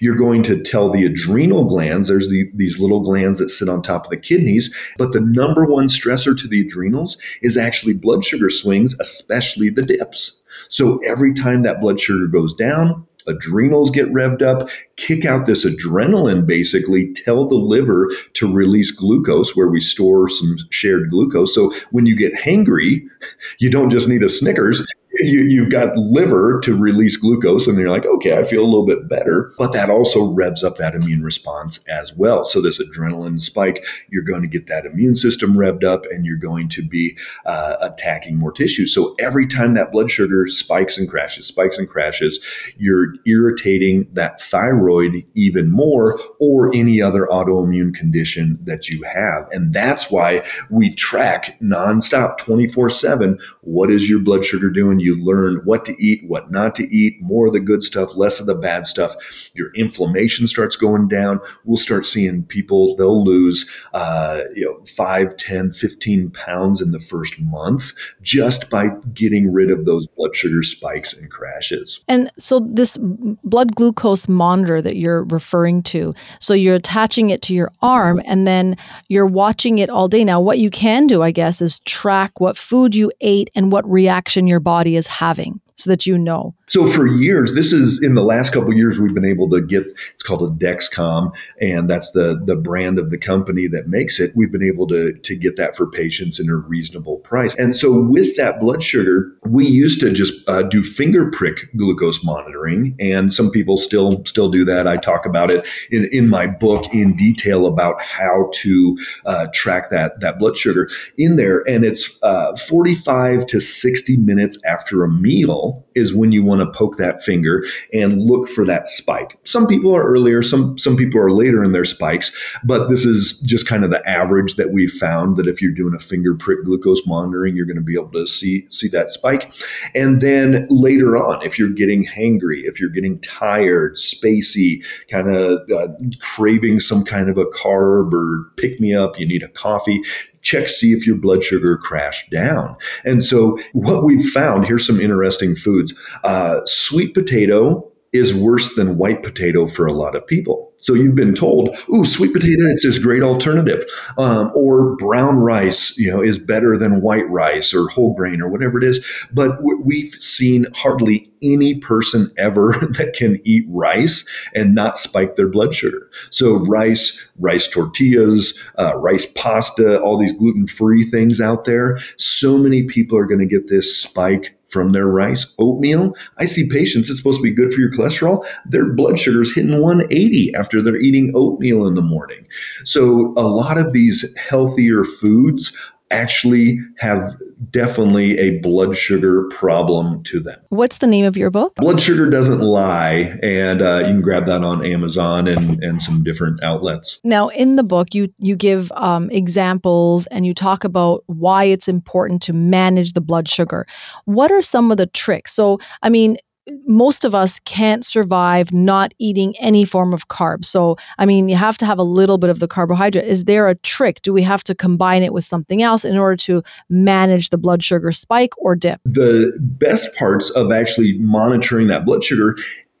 you're 0.00 0.16
going 0.16 0.42
to 0.44 0.62
tell 0.62 0.90
the 0.90 1.04
adrenal 1.04 1.64
glands, 1.64 2.08
there's 2.08 2.28
the, 2.28 2.50
these 2.54 2.78
little 2.78 3.00
glands 3.00 3.38
that 3.38 3.48
sit 3.48 3.68
on 3.68 3.82
top 3.82 4.04
of 4.04 4.10
the 4.10 4.16
kidneys, 4.16 4.74
but 4.96 5.12
the 5.12 5.20
number 5.20 5.64
one 5.64 5.86
stressor 5.86 6.36
to 6.38 6.48
the 6.48 6.60
adrenals 6.60 7.16
is 7.42 7.56
actually 7.56 7.94
blood 7.94 8.24
sugar 8.24 8.50
swings, 8.50 8.96
especially 9.00 9.70
the 9.70 9.82
dips. 9.82 10.36
So 10.68 10.98
every 10.98 11.34
time 11.34 11.62
that 11.62 11.80
blood 11.80 12.00
sugar 12.00 12.26
goes 12.26 12.54
down, 12.54 13.06
adrenals 13.28 13.90
get 13.90 14.12
revved 14.12 14.42
up, 14.42 14.68
kick 14.96 15.24
out 15.24 15.46
this 15.46 15.64
adrenaline, 15.64 16.46
basically 16.46 17.12
tell 17.12 17.46
the 17.46 17.54
liver 17.54 18.10
to 18.34 18.52
release 18.52 18.90
glucose 18.90 19.54
where 19.54 19.68
we 19.68 19.80
store 19.80 20.28
some 20.28 20.56
shared 20.70 21.10
glucose. 21.10 21.54
So 21.54 21.72
when 21.90 22.06
you 22.06 22.16
get 22.16 22.34
hangry, 22.34 23.02
you 23.58 23.70
don't 23.70 23.90
just 23.90 24.08
need 24.08 24.22
a 24.22 24.28
Snickers, 24.28 24.84
you, 25.18 25.62
have 25.62 25.70
got 25.70 25.96
liver 25.96 26.60
to 26.60 26.76
release 26.76 27.16
glucose, 27.16 27.66
and 27.66 27.78
you're 27.78 27.90
like, 27.90 28.06
okay, 28.06 28.38
I 28.38 28.44
feel 28.44 28.62
a 28.62 28.66
little 28.66 28.86
bit 28.86 29.08
better. 29.08 29.52
But 29.58 29.72
that 29.72 29.90
also 29.90 30.24
revs 30.24 30.62
up 30.62 30.76
that 30.76 30.94
immune 30.94 31.22
response 31.22 31.80
as 31.88 32.14
well. 32.14 32.44
So, 32.44 32.60
this 32.60 32.80
adrenaline 32.80 33.40
spike, 33.40 33.86
you're 34.10 34.22
going 34.22 34.42
to 34.42 34.48
get 34.48 34.66
that 34.68 34.86
immune 34.86 35.16
system 35.16 35.54
revved 35.54 35.84
up, 35.84 36.04
and 36.10 36.24
you're 36.24 36.36
going 36.36 36.68
to 36.70 36.82
be 36.82 37.16
uh, 37.46 37.76
attacking 37.80 38.38
more 38.38 38.52
tissue. 38.52 38.86
So, 38.86 39.14
every 39.18 39.46
time 39.46 39.74
that 39.74 39.92
blood 39.92 40.10
sugar 40.10 40.46
spikes 40.46 40.98
and 40.98 41.08
crashes, 41.08 41.46
spikes 41.46 41.78
and 41.78 41.88
crashes, 41.88 42.40
you're 42.76 43.14
irritating 43.26 44.08
that 44.12 44.40
thyroid 44.40 45.24
even 45.34 45.70
more, 45.70 46.20
or 46.40 46.74
any 46.74 47.02
other 47.02 47.26
autoimmune 47.30 47.94
condition 47.94 48.58
that 48.62 48.88
you 48.88 49.02
have. 49.02 49.48
And 49.52 49.72
that's 49.72 50.10
why 50.10 50.46
we 50.70 50.92
track 50.92 51.58
nonstop 51.60 52.38
24 52.38 52.90
7 52.90 53.38
what 53.68 53.90
is 53.90 54.08
your 54.08 54.20
blood 54.20 54.44
sugar 54.44 54.70
doing? 54.70 54.98
You 55.08 55.24
learn 55.24 55.62
what 55.64 55.86
to 55.86 55.96
eat, 55.98 56.22
what 56.26 56.50
not 56.50 56.74
to 56.74 56.94
eat, 56.94 57.16
more 57.20 57.46
of 57.46 57.54
the 57.54 57.60
good 57.60 57.82
stuff, 57.82 58.14
less 58.14 58.40
of 58.40 58.46
the 58.46 58.54
bad 58.54 58.86
stuff. 58.86 59.14
Your 59.54 59.72
inflammation 59.74 60.46
starts 60.46 60.76
going 60.76 61.08
down. 61.08 61.40
We'll 61.64 61.78
start 61.78 62.04
seeing 62.04 62.42
people, 62.42 62.94
they'll 62.96 63.24
lose, 63.24 63.66
uh, 63.94 64.42
you 64.54 64.66
know, 64.66 64.84
5, 64.84 65.34
10, 65.38 65.72
15 65.72 66.30
pounds 66.32 66.82
in 66.82 66.90
the 66.90 67.00
first 67.00 67.40
month 67.40 67.94
just 68.20 68.68
by 68.68 68.88
getting 69.14 69.50
rid 69.50 69.70
of 69.70 69.86
those 69.86 70.06
blood 70.06 70.36
sugar 70.36 70.62
spikes 70.62 71.14
and 71.14 71.30
crashes. 71.30 72.00
And 72.06 72.30
so 72.38 72.60
this 72.60 72.98
blood 73.00 73.74
glucose 73.74 74.28
monitor 74.28 74.82
that 74.82 74.96
you're 74.96 75.24
referring 75.24 75.82
to, 75.84 76.14
so 76.38 76.52
you're 76.52 76.74
attaching 76.74 77.30
it 77.30 77.40
to 77.42 77.54
your 77.54 77.72
arm 77.80 78.20
and 78.26 78.46
then 78.46 78.76
you're 79.08 79.26
watching 79.26 79.78
it 79.78 79.88
all 79.88 80.06
day. 80.06 80.22
Now, 80.22 80.38
what 80.38 80.58
you 80.58 80.68
can 80.68 81.06
do, 81.06 81.22
I 81.22 81.30
guess, 81.30 81.62
is 81.62 81.78
track 81.86 82.40
what 82.40 82.58
food 82.58 82.94
you 82.94 83.10
ate 83.22 83.48
and 83.54 83.72
what 83.72 83.88
reaction 83.90 84.46
your 84.46 84.60
body 84.60 84.96
is 84.98 85.06
having 85.06 85.60
so 85.76 85.90
that 85.90 86.06
you 86.06 86.18
know. 86.18 86.54
So 86.68 86.86
for 86.86 87.06
years, 87.06 87.54
this 87.54 87.72
is 87.72 88.02
in 88.02 88.14
the 88.14 88.22
last 88.22 88.52
couple 88.52 88.72
years 88.74 88.98
we've 88.98 89.14
been 89.14 89.24
able 89.24 89.48
to 89.50 89.60
get. 89.60 89.86
It's 90.12 90.22
called 90.22 90.42
a 90.42 90.64
Dexcom, 90.64 91.34
and 91.60 91.88
that's 91.88 92.10
the 92.12 92.40
the 92.44 92.56
brand 92.56 92.98
of 92.98 93.10
the 93.10 93.18
company 93.18 93.66
that 93.68 93.88
makes 93.88 94.20
it. 94.20 94.32
We've 94.34 94.52
been 94.52 94.62
able 94.62 94.86
to 94.88 95.12
to 95.12 95.36
get 95.36 95.56
that 95.56 95.76
for 95.76 95.90
patients 95.90 96.38
in 96.38 96.48
a 96.48 96.56
reasonable 96.56 97.18
price. 97.18 97.54
And 97.56 97.74
so 97.74 98.00
with 98.00 98.36
that 98.36 98.60
blood 98.60 98.82
sugar, 98.82 99.32
we 99.46 99.66
used 99.66 100.00
to 100.00 100.12
just 100.12 100.34
uh, 100.48 100.62
do 100.62 100.84
finger 100.84 101.30
prick 101.30 101.68
glucose 101.76 102.22
monitoring, 102.22 102.94
and 103.00 103.32
some 103.32 103.50
people 103.50 103.78
still 103.78 104.24
still 104.24 104.50
do 104.50 104.64
that. 104.64 104.86
I 104.86 104.96
talk 104.96 105.26
about 105.26 105.50
it 105.50 105.66
in 105.90 106.08
in 106.12 106.28
my 106.28 106.46
book 106.46 106.92
in 106.92 107.16
detail 107.16 107.66
about 107.66 108.00
how 108.02 108.50
to 108.54 108.98
uh, 109.26 109.46
track 109.54 109.90
that 109.90 110.20
that 110.20 110.38
blood 110.38 110.56
sugar 110.56 110.88
in 111.16 111.36
there, 111.36 111.66
and 111.68 111.84
it's 111.84 112.18
uh, 112.22 112.54
45 112.56 113.46
to 113.46 113.60
60 113.60 114.16
minutes 114.18 114.58
after 114.64 115.04
a 115.04 115.08
meal 115.08 115.86
is 115.94 116.14
when 116.14 116.32
you 116.32 116.42
want 116.42 116.57
want 116.58 116.72
to 116.72 116.78
poke 116.78 116.96
that 116.96 117.22
finger 117.22 117.64
and 117.92 118.20
look 118.20 118.48
for 118.48 118.64
that 118.64 118.86
spike. 118.86 119.38
Some 119.44 119.66
people 119.66 119.94
are 119.94 120.02
earlier, 120.02 120.42
some 120.42 120.76
some 120.78 120.96
people 120.96 121.20
are 121.20 121.30
later 121.30 121.62
in 121.64 121.72
their 121.72 121.84
spikes, 121.84 122.32
but 122.64 122.88
this 122.88 123.04
is 123.04 123.38
just 123.40 123.66
kind 123.66 123.84
of 123.84 123.90
the 123.90 124.06
average 124.08 124.56
that 124.56 124.72
we've 124.72 124.92
found 124.92 125.36
that 125.36 125.46
if 125.46 125.62
you're 125.62 125.72
doing 125.72 125.94
a 125.94 126.00
finger 126.00 126.34
prick 126.34 126.64
glucose 126.64 127.06
monitoring, 127.06 127.56
you're 127.56 127.66
going 127.66 127.76
to 127.76 127.82
be 127.82 127.94
able 127.94 128.12
to 128.12 128.26
see 128.26 128.66
see 128.70 128.88
that 128.88 129.10
spike. 129.10 129.52
And 129.94 130.20
then 130.20 130.66
later 130.70 131.16
on, 131.16 131.44
if 131.44 131.58
you're 131.58 131.68
getting 131.70 132.04
hangry, 132.04 132.62
if 132.64 132.80
you're 132.80 132.90
getting 132.90 133.20
tired, 133.20 133.96
spacey, 133.96 134.84
kind 135.10 135.28
of 135.28 135.60
uh, 135.70 135.88
craving 136.20 136.80
some 136.80 137.04
kind 137.04 137.28
of 137.28 137.38
a 137.38 137.46
carb 137.46 138.12
or 138.12 138.50
pick 138.56 138.80
me 138.80 138.94
up, 138.94 139.18
you 139.18 139.26
need 139.26 139.42
a 139.42 139.48
coffee, 139.48 140.02
check 140.48 140.66
see 140.68 140.92
if 140.92 141.06
your 141.06 141.16
blood 141.16 141.44
sugar 141.44 141.76
crashed 141.76 142.30
down. 142.30 142.74
And 143.04 143.22
so 143.22 143.58
what 143.72 144.04
we've 144.04 144.24
found 144.24 144.66
here's 144.66 144.86
some 144.86 145.00
interesting 145.00 145.54
foods. 145.54 145.94
Uh, 146.24 146.60
sweet 146.64 147.12
potato 147.12 147.86
is 148.12 148.34
worse 148.34 148.74
than 148.74 148.96
white 148.96 149.22
potato 149.22 149.66
for 149.66 149.86
a 149.86 149.92
lot 149.92 150.16
of 150.16 150.26
people. 150.26 150.67
So 150.80 150.94
you've 150.94 151.14
been 151.14 151.34
told, 151.34 151.76
"Ooh, 151.92 152.04
sweet 152.04 152.32
potato, 152.32 152.64
it's 152.66 152.84
this 152.84 152.98
great 152.98 153.22
alternative," 153.22 153.84
um, 154.16 154.50
or 154.54 154.96
brown 154.96 155.38
rice, 155.38 155.96
you 155.98 156.10
know, 156.10 156.22
is 156.22 156.38
better 156.38 156.76
than 156.76 157.02
white 157.02 157.28
rice 157.30 157.74
or 157.74 157.88
whole 157.88 158.14
grain 158.14 158.40
or 158.40 158.48
whatever 158.48 158.78
it 158.78 158.84
is. 158.84 159.04
But 159.32 159.58
we've 159.84 160.14
seen 160.20 160.66
hardly 160.74 161.30
any 161.42 161.74
person 161.74 162.30
ever 162.36 162.72
that 162.98 163.14
can 163.14 163.38
eat 163.44 163.64
rice 163.68 164.24
and 164.54 164.74
not 164.74 164.98
spike 164.98 165.36
their 165.36 165.48
blood 165.48 165.74
sugar. 165.74 166.08
So 166.30 166.56
rice, 166.56 167.26
rice 167.38 167.66
tortillas, 167.66 168.58
uh, 168.78 168.98
rice 168.98 169.26
pasta, 169.26 170.00
all 170.00 170.18
these 170.18 170.32
gluten-free 170.32 171.04
things 171.04 171.40
out 171.40 171.64
there. 171.64 171.98
So 172.16 172.58
many 172.58 172.84
people 172.84 173.18
are 173.18 173.26
going 173.26 173.40
to 173.40 173.46
get 173.46 173.68
this 173.68 173.96
spike 173.96 174.57
from 174.68 174.92
their 174.92 175.06
rice. 175.06 175.52
Oatmeal, 175.58 176.14
I 176.38 176.44
see 176.44 176.68
patients, 176.68 177.10
it's 177.10 177.18
supposed 177.18 177.38
to 177.38 177.42
be 177.42 177.50
good 177.50 177.72
for 177.72 177.80
your 177.80 177.90
cholesterol. 177.90 178.46
Their 178.66 178.92
blood 178.92 179.18
sugar 179.18 179.42
is 179.42 179.54
hitting 179.54 179.80
180 179.80 180.54
after 180.54 180.80
they're 180.80 180.96
eating 180.96 181.32
oatmeal 181.34 181.86
in 181.86 181.94
the 181.94 182.02
morning. 182.02 182.46
So, 182.84 183.32
a 183.36 183.42
lot 183.42 183.78
of 183.78 183.92
these 183.92 184.36
healthier 184.38 185.04
foods 185.04 185.76
actually 186.10 186.78
have 186.98 187.22
definitely 187.70 188.38
a 188.38 188.58
blood 188.60 188.96
sugar 188.96 189.48
problem 189.48 190.22
to 190.24 190.40
them. 190.40 190.58
What's 190.68 190.98
the 190.98 191.06
name 191.06 191.24
of 191.24 191.36
your 191.36 191.50
book? 191.50 191.74
Blood 191.76 192.00
Sugar 192.00 192.30
Doesn't 192.30 192.60
Lie. 192.60 193.38
And 193.42 193.82
uh, 193.82 193.98
you 193.98 194.04
can 194.04 194.20
grab 194.20 194.46
that 194.46 194.62
on 194.62 194.84
Amazon 194.86 195.48
and, 195.48 195.82
and 195.82 196.00
some 196.00 196.22
different 196.22 196.62
outlets. 196.62 197.20
Now, 197.24 197.48
in 197.48 197.76
the 197.76 197.82
book, 197.82 198.14
you, 198.14 198.32
you 198.38 198.56
give 198.56 198.92
um, 198.92 199.30
examples 199.30 200.26
and 200.26 200.46
you 200.46 200.54
talk 200.54 200.84
about 200.84 201.24
why 201.26 201.64
it's 201.64 201.88
important 201.88 202.42
to 202.42 202.52
manage 202.52 203.12
the 203.12 203.20
blood 203.20 203.48
sugar. 203.48 203.86
What 204.24 204.50
are 204.50 204.62
some 204.62 204.90
of 204.90 204.96
the 204.96 205.06
tricks? 205.06 205.52
So, 205.52 205.78
I 206.02 206.08
mean, 206.08 206.38
most 206.86 207.24
of 207.24 207.34
us 207.34 207.60
can't 207.60 208.04
survive 208.04 208.72
not 208.72 209.12
eating 209.18 209.54
any 209.58 209.84
form 209.84 210.12
of 210.12 210.28
carbs. 210.28 210.66
So, 210.66 210.96
I 211.18 211.26
mean, 211.26 211.48
you 211.48 211.56
have 211.56 211.78
to 211.78 211.86
have 211.86 211.98
a 211.98 212.02
little 212.02 212.38
bit 212.38 212.50
of 212.50 212.60
the 212.60 212.68
carbohydrate. 212.68 213.24
Is 213.24 213.44
there 213.44 213.68
a 213.68 213.76
trick? 213.76 214.22
Do 214.22 214.32
we 214.32 214.42
have 214.42 214.64
to 214.64 214.74
combine 214.74 215.22
it 215.22 215.32
with 215.32 215.44
something 215.44 215.82
else 215.82 216.04
in 216.04 216.16
order 216.16 216.36
to 216.36 216.62
manage 216.88 217.50
the 217.50 217.58
blood 217.58 217.82
sugar 217.82 218.12
spike 218.12 218.52
or 218.58 218.74
dip? 218.74 219.00
The 219.04 219.52
best 219.60 220.14
parts 220.16 220.50
of 220.50 220.72
actually 220.72 221.18
monitoring 221.18 221.88
that 221.88 222.04
blood 222.04 222.24
sugar 222.24 222.56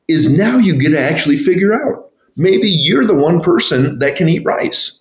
is 0.08 0.28
now 0.28 0.56
you 0.56 0.78
get 0.78 0.90
to 0.90 1.00
actually 1.00 1.36
figure 1.36 1.74
out 1.74 2.10
maybe 2.36 2.68
you're 2.68 3.06
the 3.06 3.14
one 3.14 3.40
person 3.40 3.98
that 3.98 4.16
can 4.16 4.28
eat 4.28 4.44
rice. 4.44 4.97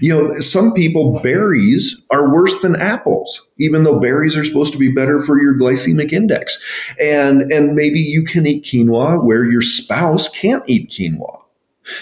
You 0.00 0.10
know, 0.10 0.40
some 0.40 0.72
people, 0.72 1.20
berries 1.20 1.96
are 2.10 2.32
worse 2.32 2.58
than 2.60 2.76
apples, 2.76 3.42
even 3.58 3.84
though 3.84 3.98
berries 3.98 4.36
are 4.36 4.44
supposed 4.44 4.72
to 4.72 4.78
be 4.78 4.92
better 4.92 5.22
for 5.22 5.40
your 5.40 5.54
glycemic 5.56 6.12
index. 6.12 6.58
And, 7.00 7.42
and 7.52 7.74
maybe 7.74 8.00
you 8.00 8.24
can 8.24 8.46
eat 8.46 8.64
quinoa 8.64 9.22
where 9.24 9.44
your 9.44 9.62
spouse 9.62 10.28
can't 10.28 10.62
eat 10.66 10.90
quinoa. 10.90 11.40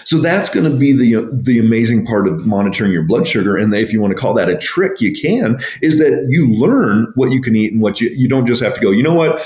So 0.05 0.19
that's 0.19 0.49
going 0.49 0.71
to 0.71 0.77
be 0.77 0.93
the 0.93 1.29
the 1.33 1.59
amazing 1.59 2.07
part 2.07 2.29
of 2.29 2.47
monitoring 2.47 2.93
your 2.93 3.03
blood 3.03 3.27
sugar. 3.27 3.57
And 3.57 3.75
if 3.75 3.93
you 3.93 4.01
want 4.01 4.13
to 4.13 4.21
call 4.21 4.35
that 4.35 4.49
a 4.49 4.57
trick, 4.57 5.01
you 5.01 5.13
can. 5.13 5.59
Is 5.81 5.99
that 5.99 6.27
you 6.29 6.53
learn 6.53 7.13
what 7.17 7.33
you 7.33 7.43
can 7.43 7.57
eat 7.57 7.73
and 7.73 7.83
what 7.83 8.01
you 8.01 8.09
you 8.11 8.29
don't 8.29 8.47
just 8.47 8.63
have 8.63 8.75
to 8.75 8.81
go. 8.81 8.91
You 8.91 9.03
know 9.03 9.15
what? 9.15 9.45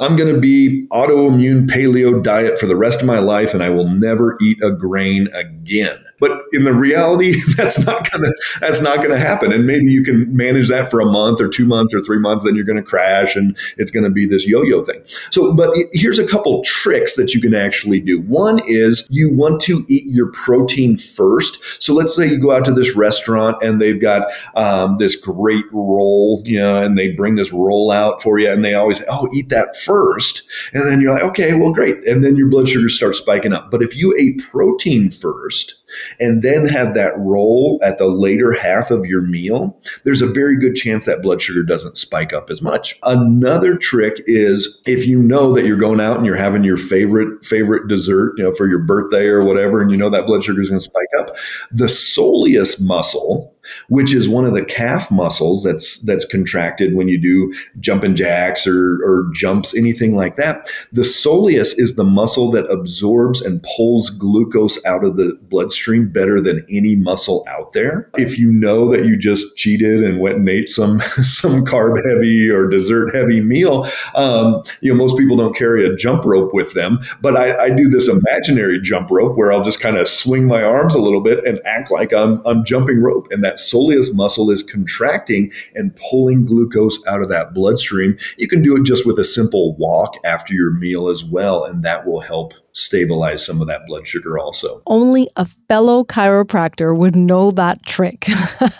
I'm 0.00 0.16
going 0.16 0.34
to 0.34 0.40
be 0.40 0.86
autoimmune 0.90 1.68
paleo 1.68 2.20
diet 2.22 2.58
for 2.58 2.66
the 2.66 2.76
rest 2.76 3.00
of 3.00 3.06
my 3.06 3.20
life, 3.20 3.54
and 3.54 3.62
I 3.62 3.70
will 3.70 3.88
never 3.88 4.36
eat 4.40 4.58
a 4.62 4.72
grain 4.72 5.28
again. 5.32 6.04
But 6.20 6.42
in 6.52 6.64
the 6.64 6.72
reality, 6.72 7.34
that's 7.56 7.84
not 7.84 8.10
gonna 8.10 8.30
that's 8.60 8.80
not 8.80 9.02
gonna 9.02 9.18
happen. 9.18 9.52
And 9.52 9.66
maybe 9.66 9.86
you 9.86 10.02
can 10.02 10.34
manage 10.34 10.68
that 10.68 10.90
for 10.90 11.00
a 11.00 11.04
month 11.04 11.40
or 11.40 11.48
two 11.48 11.66
months 11.66 11.94
or 11.94 12.00
three 12.02 12.18
months, 12.18 12.44
then 12.44 12.54
you're 12.54 12.64
gonna 12.64 12.82
crash 12.82 13.36
and 13.36 13.56
it's 13.76 13.90
gonna 13.90 14.10
be 14.10 14.26
this 14.26 14.46
yo-yo 14.46 14.84
thing. 14.84 15.02
So, 15.30 15.52
but 15.52 15.70
here's 15.92 16.18
a 16.18 16.26
couple 16.26 16.62
tricks 16.64 17.16
that 17.16 17.34
you 17.34 17.40
can 17.40 17.54
actually 17.54 18.00
do. 18.00 18.20
One 18.20 18.60
is 18.66 19.06
you 19.10 19.30
want 19.30 19.60
to 19.62 19.84
eat 19.88 20.06
your 20.06 20.30
protein 20.32 20.96
first. 20.96 21.58
So 21.82 21.92
let's 21.94 22.14
say 22.16 22.28
you 22.28 22.40
go 22.40 22.52
out 22.52 22.64
to 22.66 22.72
this 22.72 22.96
restaurant 22.96 23.56
and 23.62 23.80
they've 23.80 24.00
got 24.00 24.26
um, 24.54 24.96
this 24.96 25.16
great 25.16 25.64
roll, 25.72 26.42
you 26.44 26.58
know, 26.58 26.82
and 26.82 26.96
they 26.96 27.08
bring 27.08 27.34
this 27.34 27.52
roll 27.52 27.90
out 27.90 28.22
for 28.22 28.38
you, 28.38 28.50
and 28.50 28.64
they 28.64 28.74
always 28.74 29.02
"Oh, 29.08 29.28
eat 29.34 29.50
that 29.50 29.76
first. 29.84 30.42
and 30.72 30.84
then 30.84 31.00
you're 31.00 31.12
like, 31.12 31.22
"Okay, 31.22 31.54
well, 31.54 31.72
great," 31.72 31.96
and 32.06 32.24
then 32.24 32.36
your 32.36 32.48
blood 32.48 32.68
sugar 32.68 32.88
starts 32.88 33.18
spiking 33.18 33.52
up. 33.52 33.70
But 33.70 33.82
if 33.82 33.96
you 33.96 34.14
ate 34.18 34.42
protein 34.50 35.10
first 35.10 35.74
and 36.20 36.42
then 36.42 36.66
had 36.66 36.94
that 36.94 37.16
roll 37.18 37.78
at 37.82 37.98
the 37.98 38.06
later 38.06 38.52
half 38.52 38.90
of 38.90 39.04
your 39.06 39.22
meal, 39.22 39.78
there's 40.04 40.22
a 40.22 40.26
very 40.26 40.58
good 40.58 40.74
chance 40.74 41.04
that 41.04 41.22
blood 41.22 41.40
sugar 41.40 41.62
doesn't 41.62 41.96
spike 41.96 42.32
up 42.32 42.50
as 42.50 42.62
much. 42.62 42.98
Another 43.04 43.76
trick 43.76 44.22
is 44.26 44.78
if 44.86 45.06
you 45.06 45.20
know 45.22 45.54
that 45.54 45.64
you're 45.64 45.76
going 45.76 46.00
out 46.00 46.16
and 46.16 46.26
you're 46.26 46.36
having 46.36 46.64
your 46.64 46.76
favorite 46.76 47.44
favorite 47.44 47.88
dessert, 47.88 48.34
you 48.36 48.44
know, 48.44 48.52
for 48.52 48.68
your 48.68 48.80
birthday 48.80 49.26
or 49.26 49.44
whatever, 49.44 49.80
and 49.80 49.90
you 49.90 49.96
know 49.96 50.10
that 50.10 50.26
blood 50.26 50.42
sugar 50.42 50.60
is 50.60 50.70
going 50.70 50.80
to 50.80 50.84
spike 50.84 51.06
up, 51.20 51.36
the 51.70 51.86
soleus 51.86 52.80
muscle 52.80 53.53
which 53.88 54.14
is 54.14 54.28
one 54.28 54.44
of 54.44 54.54
the 54.54 54.64
calf 54.64 55.10
muscles 55.10 55.62
that's 55.62 55.98
that's 55.98 56.24
contracted 56.24 56.94
when 56.94 57.08
you 57.08 57.18
do 57.18 57.52
jumping 57.80 58.14
jacks 58.14 58.66
or, 58.66 59.00
or 59.04 59.30
jumps, 59.34 59.74
anything 59.76 60.14
like 60.14 60.36
that. 60.36 60.70
The 60.92 61.02
soleus 61.02 61.74
is 61.78 61.94
the 61.94 62.04
muscle 62.04 62.50
that 62.52 62.66
absorbs 62.66 63.40
and 63.40 63.62
pulls 63.62 64.10
glucose 64.10 64.84
out 64.84 65.04
of 65.04 65.16
the 65.16 65.38
bloodstream 65.42 66.08
better 66.08 66.40
than 66.40 66.64
any 66.70 66.96
muscle 66.96 67.44
out 67.48 67.72
there. 67.72 68.10
If 68.16 68.38
you 68.38 68.52
know 68.52 68.90
that 68.90 69.06
you 69.06 69.16
just 69.16 69.56
cheated 69.56 70.02
and 70.02 70.20
went 70.20 70.36
and 70.36 70.48
ate 70.48 70.68
some 70.68 71.00
some 71.22 71.64
carb 71.64 72.04
heavy 72.04 72.48
or 72.48 72.68
dessert 72.68 73.14
heavy 73.14 73.40
meal, 73.40 73.86
um, 74.14 74.62
you 74.80 74.90
know 74.90 74.96
most 74.96 75.16
people 75.16 75.36
don't 75.36 75.56
carry 75.56 75.86
a 75.86 75.94
jump 75.96 76.24
rope 76.24 76.52
with 76.52 76.72
them, 76.74 77.00
but 77.20 77.36
I, 77.36 77.64
I 77.64 77.70
do 77.70 77.88
this 77.88 78.08
imaginary 78.08 78.80
jump 78.80 79.10
rope 79.10 79.36
where 79.36 79.52
I'll 79.52 79.64
just 79.64 79.80
kind 79.80 79.96
of 79.96 80.08
swing 80.08 80.46
my 80.46 80.62
arms 80.62 80.94
a 80.94 81.00
little 81.00 81.20
bit 81.20 81.44
and 81.44 81.60
act 81.64 81.90
like 81.90 82.12
I'm 82.12 82.42
I'm 82.46 82.64
jumping 82.64 83.02
rope, 83.02 83.28
and 83.30 83.42
that 83.44 83.53
that 83.54 83.60
soleus 83.60 84.12
muscle 84.12 84.50
is 84.50 84.62
contracting 84.62 85.52
and 85.74 85.96
pulling 86.10 86.44
glucose 86.44 86.98
out 87.06 87.22
of 87.22 87.28
that 87.28 87.54
bloodstream. 87.54 88.16
You 88.36 88.48
can 88.48 88.62
do 88.62 88.76
it 88.76 88.82
just 88.82 89.06
with 89.06 89.18
a 89.18 89.24
simple 89.24 89.76
walk 89.76 90.16
after 90.24 90.54
your 90.54 90.72
meal 90.72 91.08
as 91.08 91.24
well, 91.24 91.64
and 91.64 91.84
that 91.84 92.06
will 92.06 92.20
help 92.20 92.54
stabilize 92.74 93.44
some 93.44 93.60
of 93.60 93.68
that 93.68 93.86
blood 93.86 94.06
sugar 94.06 94.38
also. 94.38 94.82
Only 94.86 95.28
a 95.36 95.44
fellow 95.68 96.04
chiropractor 96.04 96.96
would 96.96 97.16
know 97.16 97.52
that 97.52 97.84
trick. 97.86 98.26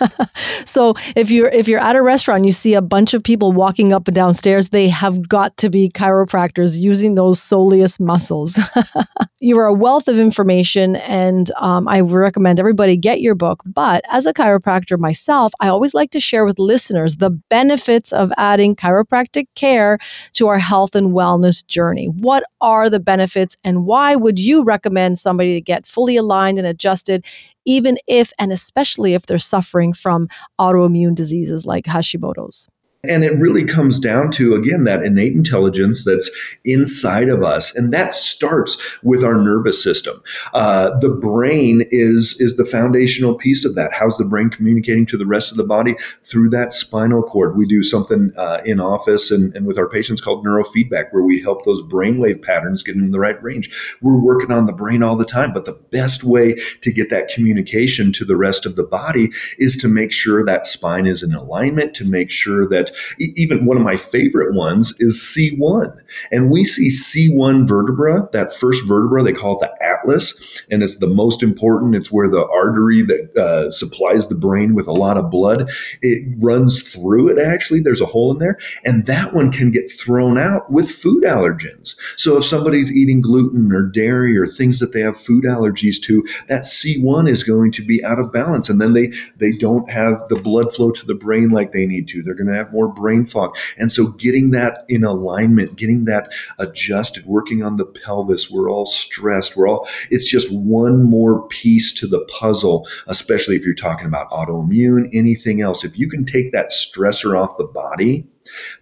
so 0.65 0.95
if 1.17 1.31
you're 1.31 1.49
if 1.49 1.69
you're 1.69 1.81
at 1.81 1.97
a 1.97 2.03
restaurant 2.03 2.45
you 2.45 2.53
see 2.53 2.75
a 2.75 2.83
bunch 2.83 3.15
of 3.15 3.23
people 3.23 3.53
walking 3.53 3.93
up 3.93 4.09
and 4.09 4.15
downstairs, 4.15 4.71
they 4.71 4.89
have 4.89 5.29
got 5.29 5.57
to 5.59 5.71
be 5.71 5.89
chiropractors 5.89 6.79
using 6.79 7.15
those 7.15 7.41
soleus 7.41 8.01
muscles. 8.01 8.59
you 9.41 9.59
are 9.59 9.67
a 9.67 9.73
wealth 9.73 10.09
of 10.09 10.19
information 10.19 10.97
and 10.97 11.51
um, 11.57 11.87
I 11.87 12.01
recommend 12.01 12.59
everybody 12.59 12.97
get 12.97 13.21
your 13.21 13.35
book. 13.35 13.63
But 13.65 14.05
as 14.11 14.27
a 14.27 14.35
chiropractor 14.35 14.99
myself, 14.99 15.53
I 15.61 15.69
always 15.69 15.95
like 15.95 16.11
to 16.13 16.21
share 16.21 16.45
with 16.45 16.59
listeners 16.59 17.17
the 17.17 17.31
benefits 17.31 18.13
of 18.13 18.33
adding 18.37 18.75
chiropractic 18.75 19.47
care 19.55 19.99
to 20.33 20.49
our 20.49 20.59
health 20.59 20.97
and 20.97 21.13
wellness 21.13 21.65
journey. 21.65 22.07
What 22.07 22.45
are 22.61 22.91
the 22.91 23.01
benefits 23.01 23.57
and 23.63 23.84
why 23.87 24.17
would 24.17 24.39
you 24.39 24.65
recommend 24.65 25.19
somebody 25.19 25.55
to 25.55 25.61
get 25.61 25.87
fully 25.87 26.17
aligned 26.17 26.59
and 26.59 26.67
adjusted, 26.67 27.25
even 27.65 27.99
if 28.07 28.33
and 28.39 28.53
especially 28.53 29.15
if 29.15 29.27
they're 29.27 29.39
suffering 29.39 29.93
from 29.93 30.29
autoimmune 30.61 31.15
diseases 31.15 31.65
like 31.65 31.85
Hashimoto's? 31.85 32.69
And 33.09 33.25
it 33.25 33.39
really 33.39 33.65
comes 33.65 33.99
down 33.99 34.31
to, 34.33 34.55
again, 34.55 34.85
that 34.85 35.03
innate 35.03 35.33
intelligence 35.33 36.05
that's 36.05 36.31
inside 36.65 37.29
of 37.29 37.43
us. 37.43 37.75
And 37.75 37.93
that 37.93 38.15
starts 38.15 38.77
with 39.03 39.25
our 39.25 39.37
nervous 39.37 39.83
system. 39.83 40.23
Uh, 40.53 40.97
the 40.99 41.09
brain 41.09 41.83
is, 41.91 42.37
is 42.41 42.57
the 42.57 42.65
foundational 42.65 43.35
piece 43.35 43.65
of 43.65 43.75
that. 43.75 43.93
How's 43.93 44.19
the 44.19 44.25
brain 44.25 44.51
communicating 44.51 45.07
to 45.07 45.17
the 45.17 45.27
rest 45.27 45.51
of 45.51 45.57
the 45.57 45.65
body? 45.65 45.97
Through 46.25 46.51
that 46.51 46.73
spinal 46.73 47.23
cord. 47.23 47.57
We 47.57 47.67
do 47.67 47.83
something 47.83 48.33
uh, 48.37 48.61
in 48.65 48.81
office 48.81 49.31
and, 49.31 49.55
and 49.55 49.67
with 49.67 49.79
our 49.79 49.89
patients 49.89 50.21
called 50.21 50.45
neurofeedback, 50.45 51.13
where 51.13 51.25
we 51.25 51.41
help 51.41 51.65
those 51.65 51.83
brainwave 51.83 52.43
patterns 52.43 52.83
get 52.83 52.97
in 52.97 53.11
the 53.11 53.19
right 53.19 53.43
range. 53.43 53.71
We're 54.01 54.19
working 54.19 54.53
on 54.53 54.67
the 54.67 54.73
brain 54.73 55.03
all 55.03 55.17
the 55.17 55.25
time, 55.25 55.53
but 55.53 55.65
the 55.65 55.79
best 55.91 56.25
way 56.25 56.55
to 56.81 56.93
get 56.93 57.11
that 57.11 57.29
communication 57.29 58.13
to 58.13 58.25
the 58.25 58.37
rest 58.37 58.67
of 58.67 58.77
the 58.77 58.85
body 58.85 59.31
is 59.59 59.77
to 59.79 59.89
make 59.89 60.13
sure 60.13 60.45
that 60.45 60.67
spine 60.67 61.07
is 61.07 61.23
in 61.23 61.35
alignment, 61.35 61.95
to 61.95 62.05
make 62.05 62.31
sure 62.31 62.69
that 62.69 62.91
even 63.19 63.67
one 63.67 63.77
of 63.77 63.83
my 63.83 63.97
favorite 63.97 64.55
ones 64.55 64.95
is 64.99 65.17
C1. 65.17 65.97
And 66.31 66.51
we 66.51 66.65
see 66.65 66.89
C1 66.89 67.67
vertebra, 67.67 68.29
that 68.33 68.55
first 68.55 68.85
vertebra, 68.87 69.23
they 69.23 69.33
call 69.33 69.59
it 69.59 69.61
the 69.61 69.85
atlas, 69.85 70.63
and 70.71 70.83
it's 70.83 70.97
the 70.97 71.07
most 71.07 71.43
important. 71.43 71.95
It's 71.95 72.13
where 72.13 72.29
the 72.29 72.49
artery 72.49 73.03
that 73.03 73.37
uh, 73.37 73.71
supplies 73.71 74.29
the 74.29 74.35
brain 74.35 74.75
with 74.75 74.89
a 74.89 74.93
lot 74.93 75.17
of 75.17 75.31
blood, 75.31 75.71
it 76.03 76.25
runs 76.39 76.83
through 76.83 77.29
it 77.29 77.39
actually. 77.45 77.81
There's 77.81 78.01
a 78.01 78.07
hole 78.07 78.33
in 78.33 78.39
there. 78.39 78.59
And 78.85 79.07
that 79.07 79.35
one 79.35 79.51
can 79.53 79.71
get 79.71 79.91
thrown 79.91 80.39
out 80.39 80.71
with 80.71 80.91
food 80.91 81.25
allergens. 81.25 81.97
So 82.17 82.37
if 82.37 82.45
somebody's 82.45 82.93
eating 82.93 83.21
gluten 83.21 83.73
or 83.73 83.83
dairy 83.83 84.37
or 84.37 84.47
things 84.47 84.79
that 84.81 84.93
they 84.93 85.01
have 85.01 85.21
food 85.21 85.45
allergies 85.45 86.01
to, 86.03 86.25
that 86.49 86.63
C1 86.63 87.29
is 87.29 87.43
going 87.43 87.73
to 87.73 87.85
be 87.85 88.05
out 88.05 88.19
of 88.19 88.33
balance. 88.33 88.69
And 88.69 88.81
then 88.81 88.93
they, 88.93 89.13
they 89.37 89.53
don't 89.53 89.91
have 89.91 90.29
the 90.29 90.37
blood 90.37 90.75
flow 90.75 90.91
to 90.91 91.07
the 91.07 91.15
brain 91.15 91.49
like 91.49 91.73
they 91.73 91.87
need 91.87 92.09
to. 92.09 92.23
They're 92.23 92.35
going 92.35 92.49
to 92.49 92.55
have 92.55 92.73
more 92.73 92.84
brain 92.89 93.27
fog. 93.27 93.57
And 93.79 93.93
so 93.93 94.09
getting 94.09 94.51
that 94.51 94.85
in 94.89 95.05
alignment, 95.05 95.77
getting 95.77 96.05
that 96.07 96.33
adjusted, 96.59 97.27
working 97.27 97.63
on 97.63 97.77
the 97.77 97.87
pelvis, 97.87 98.51
we're 98.51 98.71
all 98.71 98.87
stressed. 98.87 99.57
We're 99.57 99.69
all 99.69 99.89
It's 100.11 100.29
just 100.29 100.53
one 100.53 101.03
more 101.03 101.47
piece 101.49 101.93
to 101.95 102.07
the 102.07 102.21
puzzle, 102.27 102.87
especially 103.07 103.57
if 103.57 103.65
you're 103.65 103.75
talking 103.75 104.07
about 104.07 104.31
autoimmune, 104.31 105.09
anything 105.13 105.61
else. 105.61 105.85
If 105.85 105.99
you 105.99 106.09
can 106.09 106.25
take 106.25 106.53
that 106.53 106.71
stressor 106.71 107.39
off 107.41 107.57
the 107.57 107.65
body, 107.65 108.27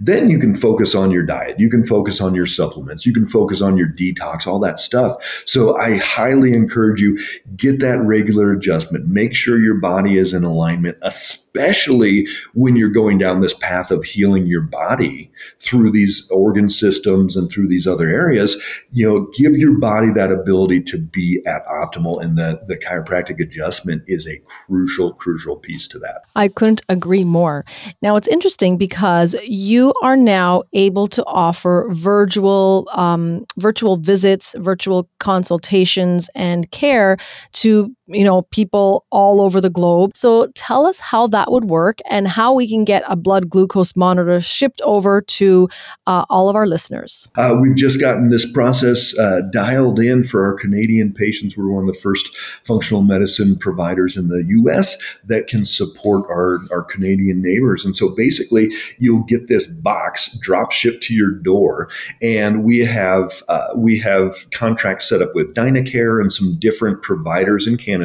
then 0.00 0.30
you 0.30 0.38
can 0.38 0.54
focus 0.54 0.94
on 0.94 1.10
your 1.10 1.24
diet. 1.24 1.58
You 1.58 1.70
can 1.70 1.86
focus 1.86 2.20
on 2.20 2.34
your 2.34 2.46
supplements. 2.46 3.06
You 3.06 3.12
can 3.12 3.28
focus 3.28 3.62
on 3.62 3.76
your 3.76 3.88
detox, 3.88 4.46
all 4.46 4.58
that 4.60 4.78
stuff. 4.78 5.42
So 5.46 5.76
I 5.78 5.98
highly 5.98 6.52
encourage 6.52 7.00
you 7.00 7.18
get 7.56 7.80
that 7.80 8.00
regular 8.00 8.52
adjustment. 8.52 9.06
Make 9.06 9.34
sure 9.34 9.62
your 9.62 9.78
body 9.78 10.18
is 10.18 10.32
in 10.32 10.44
alignment, 10.44 10.98
especially 11.02 12.26
when 12.54 12.76
you're 12.76 12.88
going 12.88 13.18
down 13.18 13.40
this 13.40 13.54
path 13.54 13.90
of 13.90 14.04
healing 14.04 14.46
your 14.46 14.62
body 14.62 15.30
through 15.60 15.92
these 15.92 16.28
organ 16.30 16.68
systems 16.68 17.36
and 17.36 17.50
through 17.50 17.68
these 17.68 17.86
other 17.86 18.08
areas. 18.08 18.60
You 18.92 19.06
know, 19.06 19.26
give 19.34 19.56
your 19.56 19.78
body 19.78 20.10
that 20.12 20.32
ability 20.32 20.82
to 20.84 20.98
be 20.98 21.42
at 21.46 21.64
optimal 21.66 22.22
and 22.22 22.36
the, 22.36 22.60
the 22.66 22.76
chiropractic 22.76 23.40
adjustment 23.40 24.02
is 24.06 24.26
a 24.26 24.38
crucial, 24.66 25.12
crucial 25.14 25.56
piece 25.56 25.86
to 25.88 25.98
that. 26.00 26.22
I 26.34 26.48
couldn't 26.48 26.82
agree 26.88 27.24
more. 27.24 27.64
Now 28.00 28.16
it's 28.16 28.28
interesting 28.28 28.76
because 28.76 29.34
you 29.52 29.92
are 30.02 30.16
now 30.16 30.62
able 30.72 31.06
to 31.06 31.22
offer 31.26 31.86
virtual 31.90 32.88
um, 32.94 33.44
virtual 33.58 33.98
visits, 33.98 34.54
virtual 34.58 35.06
consultations, 35.18 36.30
and 36.34 36.70
care 36.70 37.18
to 37.52 37.94
you 38.12 38.24
know 38.24 38.42
people 38.42 39.04
all 39.10 39.40
over 39.40 39.60
the 39.60 39.70
globe. 39.70 40.12
So 40.14 40.48
tell 40.54 40.86
us 40.86 40.98
how 40.98 41.26
that 41.28 41.50
would 41.50 41.64
work 41.64 41.98
and 42.08 42.28
how 42.28 42.52
we 42.52 42.68
can 42.68 42.84
get 42.84 43.02
a 43.08 43.16
blood 43.16 43.48
glucose 43.48 43.96
monitor 43.96 44.40
shipped 44.40 44.80
over 44.82 45.20
to 45.20 45.68
uh, 46.06 46.24
all 46.28 46.48
of 46.48 46.56
our 46.56 46.66
listeners. 46.66 47.28
Uh, 47.36 47.56
we've 47.60 47.76
just 47.76 48.00
gotten 48.00 48.28
this 48.28 48.50
process 48.50 49.16
uh, 49.18 49.42
dialed 49.52 49.98
in 49.98 50.24
for 50.24 50.44
our 50.44 50.54
Canadian 50.54 51.12
patients. 51.12 51.56
We're 51.56 51.70
one 51.70 51.88
of 51.88 51.94
the 51.94 52.00
first 52.00 52.36
functional 52.64 53.02
medicine 53.02 53.58
providers 53.58 54.16
in 54.16 54.28
the 54.28 54.44
U.S. 54.48 54.96
that 55.24 55.46
can 55.46 55.64
support 55.64 56.24
our 56.30 56.58
our 56.70 56.82
Canadian 56.82 57.42
neighbors, 57.42 57.84
and 57.84 57.96
so 57.96 58.10
basically 58.10 58.72
you'll 58.98 59.24
get 59.24 59.48
this 59.48 59.66
box 59.66 60.36
drop 60.38 60.72
shipped 60.72 61.02
to 61.04 61.14
your 61.14 61.30
door, 61.30 61.88
and 62.20 62.64
we 62.64 62.80
have 62.80 63.42
uh, 63.48 63.68
we 63.76 63.98
have 63.98 64.50
contracts 64.50 65.08
set 65.08 65.22
up 65.22 65.34
with 65.34 65.54
Dynacare 65.54 66.20
and 66.20 66.32
some 66.32 66.56
different 66.58 67.02
providers 67.02 67.66
in 67.66 67.76
Canada 67.76 68.01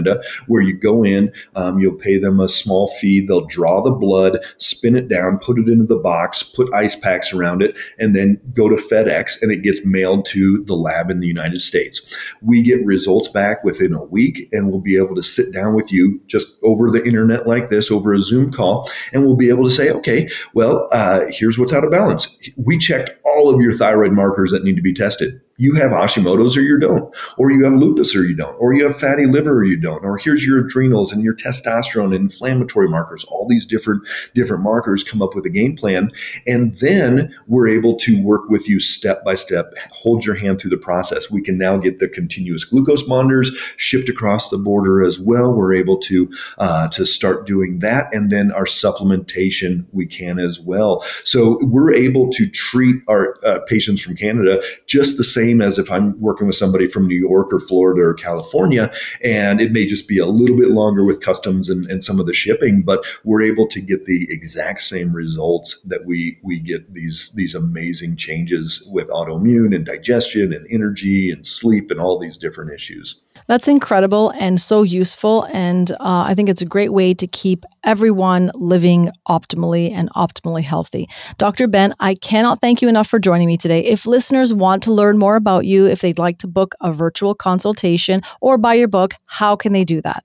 where 0.47 0.61
you 0.61 0.77
go 0.77 1.03
in, 1.03 1.31
um, 1.55 1.79
you'll 1.79 1.93
pay 1.93 2.17
them 2.17 2.39
a 2.39 2.47
small 2.47 2.87
fee, 2.87 3.25
they'll 3.25 3.45
draw 3.45 3.81
the 3.81 3.91
blood, 3.91 4.39
spin 4.57 4.95
it 4.95 5.07
down, 5.07 5.39
put 5.39 5.57
it 5.57 5.67
into 5.67 5.85
the 5.85 5.95
box, 5.95 6.43
put 6.43 6.73
ice 6.73 6.95
packs 6.95 7.33
around 7.33 7.61
it, 7.61 7.75
and 7.99 8.15
then 8.15 8.39
go 8.53 8.69
to 8.69 8.75
FedEx, 8.75 9.41
and 9.41 9.51
it 9.51 9.61
gets 9.61 9.85
mailed 9.85 10.25
to 10.27 10.63
the 10.65 10.75
lab 10.75 11.09
in 11.09 11.19
the 11.19 11.27
United 11.27 11.59
States. 11.59 12.01
We 12.41 12.61
get 12.61 12.85
results 12.85 13.27
back 13.27 13.63
within 13.63 13.93
a 13.93 14.03
week, 14.03 14.49
and 14.51 14.69
we'll 14.69 14.81
be 14.81 14.97
able 14.97 15.15
to 15.15 15.23
sit 15.23 15.51
down 15.53 15.73
with 15.75 15.91
you 15.91 16.21
just 16.27 16.57
over 16.63 16.89
the 16.89 17.03
internet 17.05 17.47
like 17.47 17.69
this, 17.69 17.91
over 17.91 18.13
a 18.13 18.19
Zoom 18.19 18.51
call, 18.51 18.89
and 19.13 19.23
we'll 19.23 19.35
be 19.35 19.49
able 19.49 19.63
to 19.63 19.71
say, 19.71 19.89
okay, 19.89 20.29
well, 20.53 20.87
uh, 20.91 21.21
here's 21.29 21.57
what's 21.57 21.73
out 21.73 21.83
of 21.83 21.91
balance. 21.91 22.27
We 22.55 22.77
checked 22.77 23.11
all 23.25 23.53
of 23.53 23.61
your 23.61 23.73
thyroid 23.73 24.11
markers 24.11 24.51
that 24.51 24.63
need 24.63 24.75
to 24.75 24.81
be 24.81 24.93
tested 24.93 25.41
you 25.57 25.73
have 25.75 25.91
Hashimoto's 25.91 26.55
or 26.55 26.61
you 26.61 26.79
don't, 26.79 27.13
or 27.37 27.51
you 27.51 27.63
have 27.63 27.73
lupus 27.73 28.15
or 28.15 28.23
you 28.23 28.35
don't, 28.35 28.55
or 28.59 28.73
you 28.73 28.85
have 28.85 28.97
fatty 28.97 29.25
liver 29.25 29.57
or 29.57 29.63
you 29.63 29.77
don't, 29.77 30.03
or 30.05 30.17
here's 30.17 30.45
your 30.45 30.59
adrenals 30.59 31.11
and 31.11 31.23
your 31.23 31.35
testosterone 31.35 32.15
and 32.15 32.31
inflammatory 32.31 32.87
markers. 32.87 33.25
All 33.25 33.47
these 33.49 33.65
different 33.65 34.07
different 34.35 34.63
markers 34.63 35.03
come 35.03 35.21
up 35.21 35.33
with 35.33 35.45
a 35.45 35.49
game 35.49 35.75
plan, 35.75 36.09
and 36.45 36.77
then 36.79 37.35
we're 37.47 37.67
able 37.67 37.95
to 37.97 38.21
work 38.23 38.49
with 38.49 38.69
you 38.69 38.79
step 38.79 39.25
by 39.25 39.33
step, 39.33 39.73
hold 39.91 40.25
your 40.25 40.35
hand 40.35 40.61
through 40.61 40.69
the 40.69 40.77
process. 40.77 41.31
We 41.31 41.41
can 41.41 41.57
now 41.57 41.77
get 41.77 41.99
the 41.99 42.07
continuous 42.07 42.63
glucose 42.63 43.07
monitors 43.07 43.51
shipped 43.77 44.09
across 44.09 44.49
the 44.49 44.59
border 44.59 45.03
as 45.03 45.19
well. 45.19 45.53
We're 45.53 45.73
able 45.73 45.97
to 46.01 46.29
uh, 46.59 46.87
to 46.89 47.05
start 47.05 47.47
doing 47.47 47.79
that, 47.79 48.13
and 48.13 48.31
then 48.31 48.51
our 48.51 48.65
supplementation 48.65 49.85
we 49.91 50.05
can 50.05 50.37
as 50.37 50.59
well. 50.59 51.03
So 51.23 51.57
we're 51.63 51.93
able 51.93 52.29
to 52.31 52.47
treat 52.47 52.97
our 53.07 53.39
uh, 53.43 53.59
patients 53.67 54.01
from 54.01 54.15
Canada 54.15 54.61
just 54.85 55.17
the 55.17 55.23
same 55.23 55.46
same 55.47 55.61
as 55.61 55.77
if 55.77 55.89
I'm 55.89 56.19
working 56.19 56.47
with 56.47 56.55
somebody 56.55 56.87
from 56.87 57.07
New 57.07 57.15
York 57.15 57.53
or 57.53 57.59
Florida 57.59 58.01
or 58.01 58.13
California. 58.13 58.91
And 59.23 59.61
it 59.61 59.71
may 59.71 59.85
just 59.85 60.07
be 60.07 60.17
a 60.17 60.25
little 60.25 60.57
bit 60.57 60.69
longer 60.69 61.05
with 61.05 61.21
customs 61.21 61.69
and, 61.69 61.89
and 61.89 62.03
some 62.03 62.19
of 62.19 62.25
the 62.25 62.33
shipping, 62.33 62.81
but 62.81 63.05
we're 63.23 63.43
able 63.43 63.67
to 63.67 63.79
get 63.79 64.05
the 64.05 64.27
exact 64.29 64.81
same 64.81 65.13
results 65.13 65.79
that 65.83 66.05
we 66.05 66.37
we 66.43 66.59
get 66.59 66.93
these 66.93 67.31
these 67.35 67.55
amazing 67.55 68.17
changes 68.17 68.83
with 68.91 69.07
autoimmune 69.07 69.73
and 69.75 69.85
digestion 69.85 70.51
and 70.53 70.67
energy 70.69 71.31
and 71.31 71.45
sleep 71.45 71.91
and 71.91 71.99
all 71.99 72.19
these 72.19 72.37
different 72.37 72.73
issues. 72.73 73.21
That's 73.47 73.67
incredible 73.67 74.31
and 74.31 74.59
so 74.59 74.83
useful. 74.83 75.43
And 75.53 75.91
uh, 75.91 75.95
I 75.99 76.33
think 76.35 76.49
it's 76.49 76.61
a 76.61 76.65
great 76.65 76.93
way 76.93 77.13
to 77.13 77.27
keep 77.27 77.65
everyone 77.83 78.51
living 78.55 79.11
optimally 79.27 79.91
and 79.91 80.09
optimally 80.13 80.63
healthy. 80.63 81.07
Dr. 81.37 81.67
Ben, 81.67 81.93
I 81.99 82.15
cannot 82.15 82.61
thank 82.61 82.81
you 82.81 82.89
enough 82.89 83.07
for 83.07 83.19
joining 83.19 83.47
me 83.47 83.57
today. 83.57 83.83
If 83.83 84.05
listeners 84.05 84.53
want 84.53 84.83
to 84.83 84.91
learn 84.91 85.17
more 85.17 85.35
about 85.35 85.65
you, 85.65 85.85
if 85.85 86.01
they'd 86.01 86.19
like 86.19 86.39
to 86.39 86.47
book 86.47 86.75
a 86.81 86.91
virtual 86.91 87.35
consultation 87.35 88.21
or 88.41 88.57
buy 88.57 88.73
your 88.73 88.87
book, 88.87 89.13
how 89.25 89.55
can 89.55 89.73
they 89.73 89.83
do 89.83 90.01
that? 90.01 90.23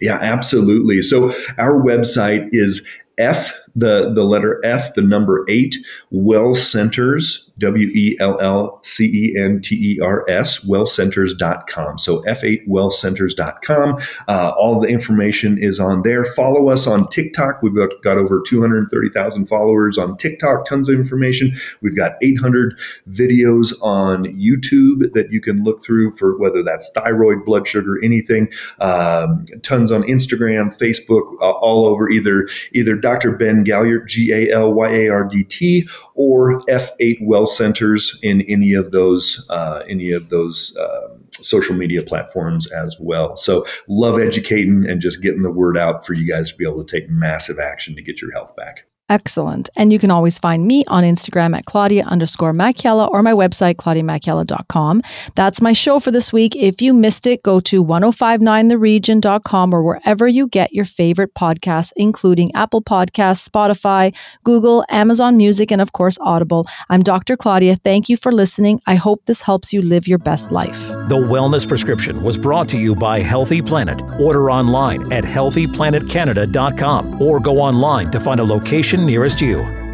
Yeah, 0.00 0.18
absolutely. 0.20 1.02
So 1.02 1.32
our 1.58 1.80
website 1.80 2.48
is 2.52 2.86
F, 3.18 3.52
the, 3.74 4.12
the 4.14 4.24
letter 4.24 4.60
F, 4.64 4.94
the 4.94 5.02
number 5.02 5.44
eight, 5.48 5.76
Well 6.10 6.54
Centers 6.54 7.48
W 7.58 7.88
E 7.88 8.16
L 8.20 8.38
L 8.40 8.78
C 8.82 9.04
E 9.04 9.38
N 9.38 9.60
T 9.60 9.74
E 9.74 10.00
R 10.00 10.24
S, 10.28 10.60
wellcenters.com. 10.60 11.98
So 11.98 12.22
f8wellcenters.com. 12.22 13.98
Uh, 14.28 14.52
all 14.56 14.80
the 14.80 14.88
information 14.88 15.58
is 15.58 15.80
on 15.80 16.02
there. 16.02 16.24
Follow 16.24 16.68
us 16.70 16.86
on 16.86 17.08
TikTok. 17.08 17.62
We've 17.62 17.74
got, 17.74 17.90
got 18.02 18.16
over 18.16 18.42
230,000 18.46 19.46
followers 19.46 19.98
on 19.98 20.16
TikTok, 20.16 20.64
tons 20.66 20.88
of 20.88 20.94
information. 20.94 21.52
We've 21.82 21.96
got 21.96 22.12
800 22.22 22.78
videos 23.08 23.74
on 23.82 24.24
YouTube 24.24 25.12
that 25.14 25.32
you 25.32 25.40
can 25.40 25.64
look 25.64 25.82
through 25.82 26.16
for 26.16 26.38
whether 26.38 26.62
that's 26.62 26.90
thyroid, 26.90 27.44
blood 27.44 27.66
sugar, 27.66 27.98
anything. 28.02 28.48
Um, 28.80 29.46
tons 29.62 29.90
on 29.90 30.02
Instagram, 30.04 30.68
Facebook, 30.68 31.34
uh, 31.40 31.50
all 31.50 31.86
over 31.86 32.08
either, 32.08 32.48
either 32.72 32.94
Dr. 32.94 33.32
Ben 33.32 33.57
Galyardt, 33.64 34.06
G 34.06 34.32
A 34.32 34.54
L 34.54 34.72
Y 34.72 34.88
A 34.88 35.08
R 35.08 35.24
D 35.24 35.44
T, 35.44 35.88
or 36.14 36.60
F8 36.62 37.18
Well 37.22 37.46
centers 37.46 38.18
in 38.22 38.42
any 38.42 38.74
of 38.74 38.92
those 38.92 39.46
uh, 39.48 39.82
any 39.88 40.10
of 40.10 40.28
those 40.28 40.76
uh, 40.76 41.08
social 41.32 41.74
media 41.74 42.02
platforms 42.02 42.66
as 42.68 42.96
well. 43.00 43.36
So 43.36 43.64
love 43.88 44.18
educating 44.18 44.88
and 44.88 45.00
just 45.00 45.22
getting 45.22 45.42
the 45.42 45.50
word 45.50 45.76
out 45.76 46.04
for 46.04 46.14
you 46.14 46.28
guys 46.28 46.50
to 46.50 46.56
be 46.56 46.64
able 46.64 46.84
to 46.84 47.00
take 47.00 47.08
massive 47.08 47.58
action 47.58 47.94
to 47.94 48.02
get 48.02 48.20
your 48.20 48.32
health 48.32 48.54
back. 48.56 48.84
Excellent. 49.10 49.70
And 49.74 49.90
you 49.90 49.98
can 49.98 50.10
always 50.10 50.38
find 50.38 50.66
me 50.66 50.84
on 50.86 51.02
Instagram 51.02 51.56
at 51.56 51.64
Claudia 51.64 52.04
underscore 52.04 52.52
Macchiella 52.52 53.08
or 53.08 53.22
my 53.22 53.32
website, 53.32 53.76
claudiamacchiella.com. 53.76 55.02
That's 55.34 55.62
my 55.62 55.72
show 55.72 55.98
for 55.98 56.10
this 56.10 56.30
week. 56.30 56.54
If 56.54 56.82
you 56.82 56.92
missed 56.92 57.26
it, 57.26 57.42
go 57.42 57.58
to 57.60 57.82
1059theregion.com 57.82 59.72
or 59.74 59.82
wherever 59.82 60.28
you 60.28 60.46
get 60.46 60.74
your 60.74 60.84
favorite 60.84 61.32
podcasts, 61.34 61.90
including 61.96 62.54
Apple 62.54 62.82
Podcasts, 62.82 63.48
Spotify, 63.48 64.14
Google, 64.44 64.84
Amazon 64.90 65.38
Music, 65.38 65.70
and 65.70 65.80
of 65.80 65.92
course, 65.92 66.18
Audible. 66.20 66.66
I'm 66.90 67.02
Dr. 67.02 67.36
Claudia. 67.36 67.76
Thank 67.76 68.10
you 68.10 68.16
for 68.18 68.30
listening. 68.30 68.80
I 68.86 68.96
hope 68.96 69.24
this 69.24 69.40
helps 69.40 69.72
you 69.72 69.80
live 69.80 70.06
your 70.06 70.18
best 70.18 70.52
life. 70.52 70.78
The 71.08 71.16
Wellness 71.16 71.66
Prescription 71.66 72.22
was 72.22 72.36
brought 72.36 72.68
to 72.70 72.76
you 72.76 72.94
by 72.94 73.20
Healthy 73.20 73.62
Planet. 73.62 74.02
Order 74.20 74.50
online 74.50 75.10
at 75.12 75.24
healthyplanetcanada.com 75.24 77.22
or 77.22 77.40
go 77.40 77.58
online 77.58 78.10
to 78.10 78.20
find 78.20 78.40
a 78.40 78.44
location 78.44 78.97
nearest 78.98 79.40
you. 79.40 79.87